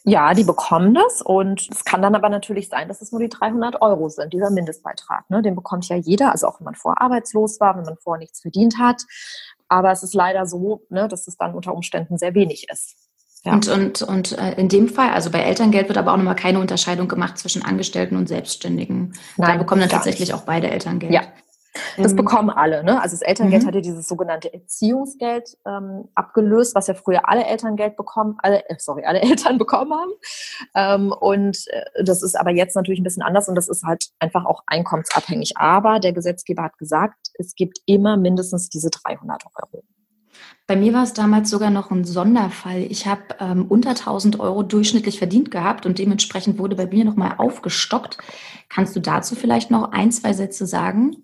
Ja, 0.07 0.35
die 0.35 0.45
bekommen 0.45 0.93
das 0.93 1.23
und 1.23 1.67
es 1.71 1.85
kann 1.85 2.03
dann 2.03 2.15
aber 2.15 2.29
natürlich 2.29 2.69
sein, 2.69 2.89
dass 2.89 3.01
es 3.01 3.11
nur 3.11 3.23
die 3.23 3.31
300 3.31 3.81
Euro 3.81 4.11
sind, 4.11 4.35
dieser 4.35 4.51
Mindestbeitrag. 4.51 5.29
Ne? 5.31 5.41
Den 5.41 5.55
bekommt 5.55 5.89
ja 5.89 5.97
jeder, 5.97 6.31
also 6.33 6.47
auch 6.47 6.61
wenn 6.61 6.67
man 6.67 6.75
vorher 6.75 7.01
arbeitslos 7.01 7.59
war, 7.59 7.77
wenn 7.77 7.85
man 7.85 7.97
vorher 7.97 8.19
nichts 8.19 8.41
verdient 8.41 8.79
hat. 8.79 9.03
Aber 9.69 9.91
es 9.93 10.03
ist 10.03 10.15
leider 10.15 10.45
so, 10.45 10.83
ne, 10.91 11.09
dass 11.09 11.27
es 11.27 11.39
dann 11.39 11.55
unter 11.55 11.75
Umständen 11.75 12.19
sehr 12.19 12.35
wenig 12.35 12.69
ist. 12.71 12.97
Ja. 13.45 13.55
Und, 13.55 13.69
und, 13.69 14.03
und 14.03 14.39
äh, 14.39 14.53
in 14.55 14.69
dem 14.69 14.89
Fall, 14.89 15.11
also 15.11 15.31
bei 15.31 15.41
Elterngeld 15.41 15.89
wird 15.89 15.99
aber 15.99 16.13
auch 16.13 16.17
nochmal 16.19 16.37
keine 16.37 16.61
Unterscheidung 16.61 17.09
gemacht 17.09 17.39
zwischen 17.39 17.65
Angestellten 17.65 18.17
und 18.17 18.27
Selbstständigen. 18.27 19.15
Nein, 19.39 19.53
da 19.53 19.57
bekommen 19.57 19.81
dann 19.81 19.91
tatsächlich 19.91 20.29
nicht. 20.29 20.35
auch 20.35 20.43
beide 20.43 20.71
Elterngeld. 20.71 21.13
Ja. 21.13 21.23
Das 21.97 22.13
ähm, 22.13 22.17
bekommen 22.17 22.51
alle. 22.51 22.85
Ne? 22.85 23.01
Also 23.01 23.15
das 23.17 23.23
Elterngeld 23.23 23.63
mhm. 23.63 23.67
hatte 23.67 23.81
dieses 23.81 24.07
sogenannte 24.07 24.53
Erziehungsgeld 24.53 25.57
ähm, 25.67 26.09
abgelöst, 26.15 26.75
was 26.75 26.87
ja 26.87 26.95
früher 26.95 27.29
alle 27.29 27.45
Elterngeld 27.45 27.97
bekommen, 27.97 28.37
alle, 28.43 28.69
äh, 28.69 28.77
sorry, 28.79 29.05
alle 29.05 29.21
Eltern 29.23 29.59
bekommen 29.59 29.93
haben. 29.93 30.13
Ähm, 30.75 31.13
und 31.13 31.67
äh, 31.69 32.05
das 32.05 32.23
ist 32.23 32.39
aber 32.39 32.51
jetzt 32.51 32.77
natürlich 32.77 33.01
ein 33.01 33.05
bisschen 33.05 33.23
anders 33.23 33.49
und 33.49 33.57
das 33.57 33.69
ist 33.69 33.83
halt 33.83 34.07
einfach 34.19 34.45
auch 34.45 34.63
einkommensabhängig. 34.67 35.57
Aber 35.57 35.99
der 36.01 36.13
Gesetzgeber 36.13 36.63
hat 36.63 36.79
gesagt, 36.79 37.31
es 37.35 37.55
gibt 37.55 37.81
immer 37.87 38.17
mindestens 38.17 38.69
diese 38.69 38.91
300 38.91 39.45
Euro. 39.61 39.85
Bei 40.67 40.77
mir 40.77 40.93
war 40.93 41.05
es 41.05 41.13
damals 41.13 41.51
sogar 41.51 41.71
noch 41.71 41.91
ein 41.91 42.05
Sonderfall. 42.05 42.83
Ich 42.91 43.07
habe 43.07 43.23
ähm, 43.41 43.67
unter 43.69 43.91
1000 43.91 44.41
Euro 44.41 44.63
durchschnittlich 44.63 45.19
verdient 45.19 45.51
gehabt 45.51 45.87
und 45.87 45.99
dementsprechend 45.99 46.59
wurde 46.59 46.77
bei 46.77 46.87
mir 46.87 47.05
nochmal 47.05 47.35
aufgestockt. 47.39 48.19
Kannst 48.69 48.97
du 48.97 49.01
dazu 49.01 49.35
vielleicht 49.35 49.71
noch 49.71 49.93
ein, 49.93 50.11
zwei 50.11 50.33
Sätze 50.33 50.67
sagen? 50.67 51.17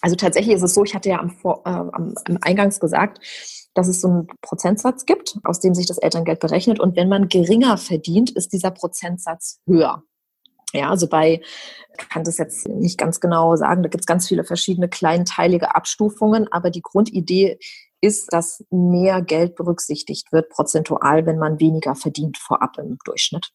Also 0.00 0.14
tatsächlich 0.14 0.54
ist 0.54 0.62
es 0.62 0.74
so, 0.74 0.84
ich 0.84 0.94
hatte 0.94 1.08
ja 1.08 1.18
am, 1.18 1.30
Vor 1.30 1.62
äh, 1.64 1.70
am, 1.70 2.14
am 2.24 2.38
Eingangs 2.40 2.78
gesagt, 2.78 3.18
dass 3.74 3.88
es 3.88 4.00
so 4.00 4.08
einen 4.08 4.26
Prozentsatz 4.42 5.06
gibt, 5.06 5.38
aus 5.44 5.60
dem 5.60 5.74
sich 5.74 5.86
das 5.86 5.98
Elterngeld 5.98 6.40
berechnet. 6.40 6.80
Und 6.80 6.96
wenn 6.96 7.08
man 7.08 7.28
geringer 7.28 7.76
verdient, 7.76 8.30
ist 8.30 8.52
dieser 8.52 8.70
Prozentsatz 8.70 9.60
höher. 9.66 10.04
Ja, 10.72 10.90
also 10.90 11.08
bei, 11.08 11.40
ich 11.98 12.08
kann 12.08 12.24
das 12.24 12.38
jetzt 12.38 12.68
nicht 12.68 12.98
ganz 12.98 13.20
genau 13.20 13.56
sagen, 13.56 13.82
da 13.82 13.88
gibt 13.88 14.02
es 14.02 14.06
ganz 14.06 14.28
viele 14.28 14.44
verschiedene 14.44 14.88
kleinteilige 14.88 15.74
Abstufungen, 15.74 16.50
aber 16.52 16.70
die 16.70 16.82
Grundidee 16.82 17.58
ist, 18.00 18.32
dass 18.32 18.64
mehr 18.70 19.22
Geld 19.22 19.56
berücksichtigt 19.56 20.30
wird, 20.32 20.50
prozentual, 20.50 21.26
wenn 21.26 21.38
man 21.38 21.58
weniger 21.58 21.94
verdient 21.94 22.38
vorab 22.38 22.78
im 22.78 22.98
Durchschnitt. 23.04 23.50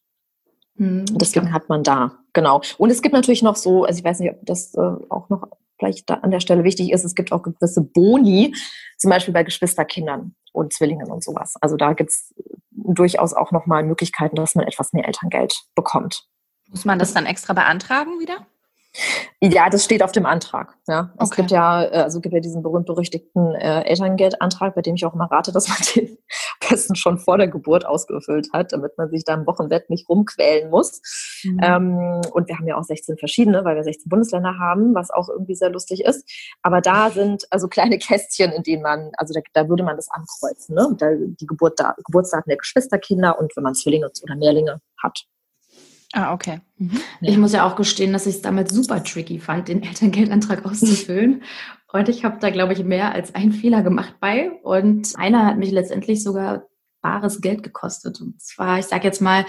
Mhm. 0.74 1.06
Deswegen 1.12 1.52
hat 1.52 1.68
man 1.68 1.82
da, 1.82 2.18
genau. 2.32 2.60
Und 2.78 2.90
es 2.90 3.00
gibt 3.00 3.14
natürlich 3.14 3.42
noch 3.42 3.56
so, 3.56 3.84
also 3.84 3.98
ich 3.98 4.04
weiß 4.04 4.20
nicht, 4.20 4.32
ob 4.32 4.44
das 4.44 4.74
äh, 4.74 4.80
auch 5.08 5.28
noch 5.30 5.48
vielleicht 5.78 6.10
an 6.10 6.30
der 6.30 6.40
Stelle 6.40 6.64
wichtig 6.64 6.92
ist, 6.92 7.04
es 7.04 7.14
gibt 7.14 7.32
auch 7.32 7.42
gewisse 7.42 7.82
Boni, 7.82 8.54
zum 8.98 9.10
Beispiel 9.10 9.34
bei 9.34 9.42
Geschwisterkindern 9.42 10.34
und 10.52 10.72
Zwillingen 10.72 11.10
und 11.10 11.22
sowas. 11.22 11.54
Also 11.60 11.76
da 11.76 11.92
gibt 11.94 12.10
es 12.10 12.34
durchaus 12.70 13.34
auch 13.34 13.50
nochmal 13.50 13.82
Möglichkeiten, 13.82 14.36
dass 14.36 14.54
man 14.54 14.66
etwas 14.66 14.92
mehr 14.92 15.06
Elterngeld 15.06 15.64
bekommt. 15.74 16.28
Muss 16.70 16.84
man 16.84 16.98
das 16.98 17.14
dann 17.14 17.26
extra 17.26 17.52
beantragen 17.52 18.20
wieder? 18.20 18.46
Ja, 19.40 19.68
das 19.68 19.84
steht 19.84 20.04
auf 20.04 20.12
dem 20.12 20.24
Antrag. 20.24 20.76
Ja, 20.86 21.12
es 21.18 21.30
gibt 21.30 21.50
ja, 21.50 21.82
äh, 21.82 22.02
also 22.02 22.20
gibt 22.20 22.32
ja 22.32 22.40
diesen 22.40 22.62
berühmt-berüchtigten 22.62 23.54
äh, 23.56 23.82
Elterngeldantrag, 23.82 24.74
bei 24.76 24.82
dem 24.82 24.94
ich 24.94 25.04
auch 25.04 25.14
immer 25.14 25.30
rate, 25.30 25.50
dass 25.50 25.68
man 25.68 25.78
den 25.96 26.16
besten 26.68 26.94
schon 26.94 27.18
vor 27.18 27.36
der 27.36 27.48
Geburt 27.48 27.84
ausgefüllt 27.84 28.48
hat, 28.52 28.72
damit 28.72 28.96
man 28.96 29.10
sich 29.10 29.24
da 29.24 29.34
im 29.34 29.46
Wochenbett 29.46 29.90
nicht 29.90 30.08
rumquälen 30.08 30.70
muss. 30.70 31.02
Mhm. 31.42 31.60
Ähm, 31.62 32.20
und 32.32 32.48
wir 32.48 32.56
haben 32.56 32.68
ja 32.68 32.76
auch 32.76 32.84
16 32.84 33.18
verschiedene, 33.18 33.64
weil 33.64 33.74
wir 33.74 33.82
16 33.82 34.08
Bundesländer 34.08 34.58
haben, 34.60 34.94
was 34.94 35.10
auch 35.10 35.28
irgendwie 35.28 35.56
sehr 35.56 35.70
lustig 35.70 36.04
ist. 36.04 36.30
Aber 36.62 36.80
da 36.80 37.10
sind 37.10 37.44
also 37.50 37.66
kleine 37.66 37.98
Kästchen, 38.04 38.52
in 38.52 38.62
denen 38.62 38.82
man, 38.82 39.10
also 39.18 39.34
da, 39.34 39.40
da 39.52 39.68
würde 39.68 39.82
man 39.82 39.96
das 39.96 40.08
ankreuzen, 40.08 40.76
ne? 40.76 40.94
Da, 40.98 41.10
die 41.16 41.46
Geburt, 41.46 41.80
da, 41.80 41.96
Geburtsdaten 42.04 42.48
der 42.48 42.58
Geschwisterkinder 42.58 43.40
und 43.40 43.56
wenn 43.56 43.64
man 43.64 43.74
Zwillinge 43.74 44.08
oder 44.22 44.36
Mehrlinge 44.36 44.80
hat. 45.02 45.26
Ah, 46.16 46.32
okay. 46.32 46.60
Mhm. 46.78 47.00
Ich 47.22 47.36
muss 47.36 47.52
ja 47.52 47.66
auch 47.66 47.74
gestehen, 47.74 48.12
dass 48.12 48.26
ich 48.26 48.36
es 48.36 48.42
damals 48.42 48.72
super 48.72 49.02
tricky 49.02 49.40
fand, 49.40 49.66
den 49.66 49.82
Elterngeldantrag 49.82 50.64
auszufüllen. 50.64 51.42
Und 51.92 52.08
ich 52.08 52.24
habe 52.24 52.38
da, 52.40 52.50
glaube 52.50 52.72
ich, 52.72 52.84
mehr 52.84 53.12
als 53.12 53.34
einen 53.34 53.52
Fehler 53.52 53.82
gemacht 53.82 54.14
bei. 54.20 54.52
Und 54.62 55.12
einer 55.16 55.44
hat 55.44 55.58
mich 55.58 55.72
letztendlich 55.72 56.22
sogar 56.22 56.66
bares 57.02 57.40
Geld 57.40 57.64
gekostet. 57.64 58.20
Und 58.20 58.40
zwar, 58.40 58.78
ich 58.78 58.86
sage 58.86 59.04
jetzt 59.04 59.20
mal, 59.20 59.44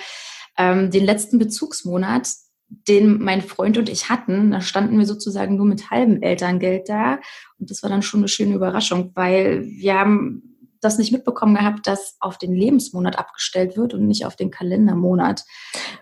ähm, 0.58 0.90
den 0.90 1.06
letzten 1.06 1.38
Bezugsmonat, 1.38 2.30
den 2.68 3.22
mein 3.22 3.44
Freund 3.44 3.78
und 3.78 3.88
ich 3.88 4.10
hatten, 4.10 4.50
da 4.50 4.60
standen 4.60 4.98
wir 4.98 5.06
sozusagen 5.06 5.58
nur 5.58 5.68
mit 5.68 5.92
halbem 5.92 6.24
Elterngeld 6.24 6.90
da. 6.90 7.20
Und 7.60 7.70
das 7.70 7.84
war 7.84 7.92
dann 7.92 8.02
schon 8.02 8.22
eine 8.22 8.28
schöne 8.28 8.56
Überraschung, 8.56 9.12
weil 9.14 9.66
wir 9.66 10.00
haben 10.00 10.55
das 10.86 10.98
nicht 10.98 11.12
mitbekommen 11.12 11.56
gehabt, 11.56 11.88
dass 11.88 12.16
auf 12.20 12.38
den 12.38 12.54
Lebensmonat 12.54 13.18
abgestellt 13.18 13.76
wird 13.76 13.94
und 13.94 14.08
nicht 14.08 14.26
auf 14.26 14.36
den 14.36 14.52
Kalendermonat. 14.52 15.44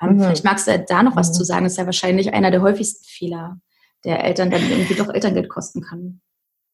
Ähm, 0.01 0.15
mhm. 0.15 0.19
Vielleicht 0.21 0.45
magst 0.45 0.67
du 0.67 0.85
da 0.87 1.03
noch 1.03 1.15
was 1.15 1.29
mhm. 1.29 1.33
zu 1.33 1.43
sagen. 1.43 1.63
Das 1.63 1.73
ist 1.73 1.77
ja 1.79 1.85
wahrscheinlich 1.85 2.33
einer 2.33 2.51
der 2.51 2.61
häufigsten 2.61 3.05
Fehler, 3.05 3.59
der 4.05 4.23
Eltern 4.23 4.51
dann 4.51 4.61
irgendwie 4.61 4.95
doch 4.95 5.09
Elterngeld 5.09 5.49
kosten 5.49 5.81
kann. 5.81 6.21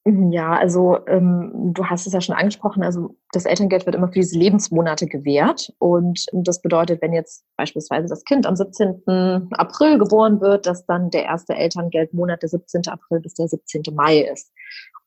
Mhm, 0.06 0.32
ja, 0.32 0.54
also 0.54 0.98
ähm, 1.08 1.72
du 1.74 1.86
hast 1.86 2.08
es 2.08 2.14
ja 2.14 2.22
schon 2.22 2.36
angesprochen, 2.36 2.84
also 2.84 3.18
das 3.34 3.46
Elterngeld 3.46 3.86
wird 3.86 3.96
immer 3.96 4.08
für 4.08 4.20
diese 4.20 4.40
Lebensmonate 4.40 5.08
gewährt. 5.08 5.74
Und 5.78 6.26
das 6.34 6.62
bedeutet, 6.62 7.02
wenn 7.02 7.14
jetzt 7.14 7.46
beispielsweise 7.58 8.08
das 8.08 8.24
Kind 8.24 8.46
am 8.46 8.56
17. 8.56 9.04
April 9.52 10.00
geboren 10.00 10.40
wird, 10.42 10.66
dass 10.66 10.86
dann 10.86 11.10
der 11.10 11.26
erste 11.26 11.54
Elterngeldmonat 11.54 12.42
der 12.42 12.50
17. 12.50 12.84
April 12.88 13.20
bis 13.20 13.34
der 13.34 13.50
17. 13.50 13.84
Mai 13.94 14.20
ist. 14.22 14.52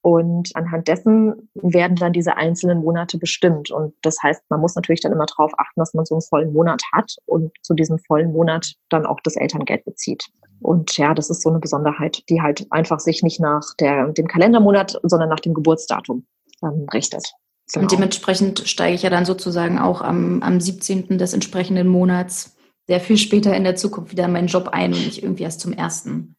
Und 0.03 0.51
anhand 0.55 0.89
dessen 0.89 1.49
werden 1.55 1.97
dann 1.97 2.13
diese 2.13 2.37
einzelnen 2.37 2.81
Monate 2.81 3.19
bestimmt. 3.19 3.71
Und 3.71 3.95
das 4.03 4.21
heißt, 4.21 4.43
man 4.49 4.61
muss 4.61 4.75
natürlich 4.75 5.01
dann 5.01 5.13
immer 5.13 5.27
darauf 5.27 5.53
achten, 5.57 5.81
dass 5.81 5.95
man 5.95 6.05
so 6.05 6.17
einen 6.17 6.23
vollen 6.23 6.53
Monat 6.53 6.83
hat 6.93 7.15
und 7.27 7.53
zu 7.63 7.75
diesem 7.75 8.01
vollen 8.01 8.33
Monat 8.33 8.75
dann 8.89 9.07
auch 9.07 9.21
das 9.23 9.37
Elterngeld 9.37 9.85
bezieht. 9.85 10.25
Und 10.61 10.97
ja, 10.97 11.15
das 11.15 11.31
ist 11.31 11.43
so 11.43 11.51
eine 11.51 11.61
Besonderheit, 11.61 12.23
die 12.29 12.43
halt 12.43 12.67
einfach 12.71 12.99
sich 12.99 13.23
nicht 13.23 13.41
nach 13.41 13.63
der, 13.79 14.09
dem 14.09 14.27
Kalendermonat, 14.27 14.99
sondern 15.05 15.29
nach 15.29 15.41
dem 15.41 15.55
Geburtsdatum 15.55 16.27
ähm, 16.65 16.87
richtet. 16.93 17.33
Genau. 17.73 17.85
Und 17.85 17.93
dementsprechend 17.93 18.69
steige 18.69 18.95
ich 18.95 19.03
ja 19.03 19.11
dann 19.11 19.25
sozusagen 19.25 19.79
auch 19.79 20.03
am, 20.03 20.43
am 20.43 20.61
17. 20.61 21.17
des 21.17 21.33
entsprechenden 21.33 21.89
Monats 21.89 22.57
sehr 22.89 23.01
viel 23.01 23.17
später 23.17 23.55
in 23.55 23.65
der 23.65 23.77
Zukunft 23.77 24.11
wieder 24.11 24.25
in 24.25 24.33
meinen 24.33 24.49
Job 24.49 24.69
ein 24.69 24.93
und 24.93 25.05
nicht 25.05 25.23
irgendwie 25.23 25.45
erst 25.45 25.61
zum 25.61 25.73
ersten. 25.73 26.37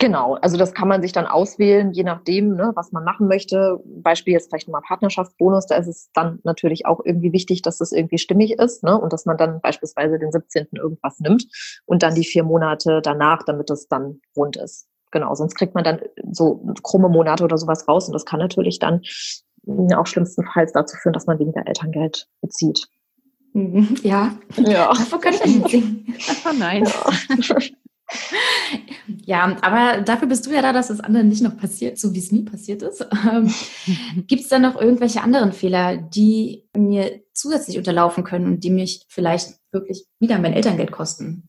Genau, 0.00 0.34
also 0.34 0.56
das 0.56 0.74
kann 0.74 0.86
man 0.86 1.02
sich 1.02 1.10
dann 1.10 1.26
auswählen, 1.26 1.92
je 1.92 2.04
nachdem, 2.04 2.54
ne, 2.54 2.70
was 2.76 2.92
man 2.92 3.02
machen 3.02 3.26
möchte. 3.26 3.82
Beispiel 3.84 4.32
jetzt 4.32 4.48
vielleicht 4.48 4.68
nochmal 4.68 4.82
Partnerschaftsbonus, 4.86 5.66
da 5.66 5.74
ist 5.74 5.88
es 5.88 6.10
dann 6.14 6.38
natürlich 6.44 6.86
auch 6.86 7.00
irgendwie 7.04 7.32
wichtig, 7.32 7.62
dass 7.62 7.78
das 7.78 7.90
irgendwie 7.90 8.18
stimmig 8.18 8.52
ist 8.52 8.84
ne, 8.84 8.96
und 8.96 9.12
dass 9.12 9.26
man 9.26 9.36
dann 9.36 9.60
beispielsweise 9.60 10.20
den 10.20 10.30
17. 10.30 10.68
irgendwas 10.74 11.18
nimmt 11.18 11.46
und 11.84 12.04
dann 12.04 12.14
die 12.14 12.24
vier 12.24 12.44
Monate 12.44 13.00
danach, 13.02 13.42
damit 13.44 13.70
es 13.70 13.88
dann 13.88 14.20
rund 14.36 14.56
ist. 14.56 14.86
Genau, 15.10 15.34
sonst 15.34 15.56
kriegt 15.56 15.74
man 15.74 15.82
dann 15.82 16.00
so 16.30 16.62
krumme 16.84 17.08
Monate 17.08 17.42
oder 17.42 17.58
sowas 17.58 17.88
raus 17.88 18.06
und 18.06 18.12
das 18.12 18.24
kann 18.24 18.38
natürlich 18.38 18.78
dann 18.78 19.02
auch 19.96 20.06
schlimmstenfalls 20.06 20.72
dazu 20.72 20.96
führen, 20.96 21.14
dass 21.14 21.26
man 21.26 21.40
weniger 21.40 21.66
Elterngeld 21.66 22.28
bezieht. 22.40 22.86
Mhm, 23.52 23.96
ja, 24.02 24.30
ja. 24.58 24.92
Davor 24.92 25.20
kann 25.20 25.34
ich 25.34 25.44
nicht 25.44 25.68
singen. 25.70 26.14
Oh 26.48 26.54
nein. 26.56 26.84
Ja. 26.84 27.56
Ja, 29.24 29.56
aber 29.60 30.00
dafür 30.02 30.28
bist 30.28 30.46
du 30.46 30.50
ja 30.50 30.62
da, 30.62 30.72
dass 30.72 30.88
das 30.88 31.00
anderen 31.00 31.28
nicht 31.28 31.42
noch 31.42 31.56
passiert, 31.56 31.98
so 31.98 32.14
wie 32.14 32.18
es 32.18 32.32
nie 32.32 32.42
passiert 32.42 32.82
ist. 32.82 33.06
Ähm, 33.30 33.52
Gibt 34.26 34.42
es 34.42 34.48
da 34.48 34.58
noch 34.58 34.80
irgendwelche 34.80 35.22
anderen 35.22 35.52
Fehler, 35.52 35.96
die 35.96 36.64
mir 36.76 37.20
zusätzlich 37.32 37.78
unterlaufen 37.78 38.24
können 38.24 38.46
und 38.46 38.64
die 38.64 38.70
mich 38.70 39.04
vielleicht 39.08 39.54
wirklich 39.70 40.06
wieder 40.18 40.38
mein 40.38 40.54
Elterngeld 40.54 40.90
kosten? 40.90 41.48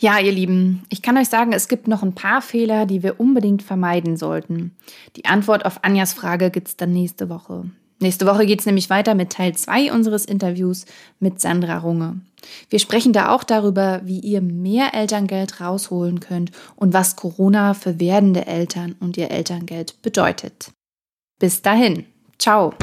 Ja, 0.00 0.18
ihr 0.18 0.32
Lieben, 0.32 0.82
ich 0.88 1.00
kann 1.00 1.16
euch 1.16 1.28
sagen, 1.28 1.52
es 1.52 1.68
gibt 1.68 1.86
noch 1.86 2.02
ein 2.02 2.14
paar 2.14 2.42
Fehler, 2.42 2.86
die 2.86 3.02
wir 3.02 3.20
unbedingt 3.20 3.62
vermeiden 3.62 4.16
sollten. 4.16 4.76
Die 5.16 5.26
Antwort 5.26 5.64
auf 5.64 5.84
Anjas 5.84 6.12
Frage 6.12 6.50
gibt 6.50 6.68
es 6.68 6.76
dann 6.76 6.92
nächste 6.92 7.28
Woche. 7.28 7.70
Nächste 8.00 8.26
Woche 8.26 8.46
geht 8.46 8.60
es 8.60 8.66
nämlich 8.66 8.90
weiter 8.90 9.14
mit 9.14 9.30
Teil 9.30 9.54
2 9.54 9.92
unseres 9.92 10.24
Interviews 10.24 10.84
mit 11.20 11.40
Sandra 11.40 11.78
Runge. 11.78 12.20
Wir 12.68 12.78
sprechen 12.78 13.12
da 13.12 13.30
auch 13.30 13.44
darüber, 13.44 14.02
wie 14.04 14.20
ihr 14.20 14.42
mehr 14.42 14.94
Elterngeld 14.94 15.60
rausholen 15.60 16.20
könnt 16.20 16.50
und 16.76 16.92
was 16.92 17.16
Corona 17.16 17.74
für 17.74 18.00
werdende 18.00 18.46
Eltern 18.46 18.96
und 19.00 19.16
ihr 19.16 19.30
Elterngeld 19.30 20.02
bedeutet. 20.02 20.72
Bis 21.38 21.62
dahin, 21.62 22.04
ciao! 22.38 22.74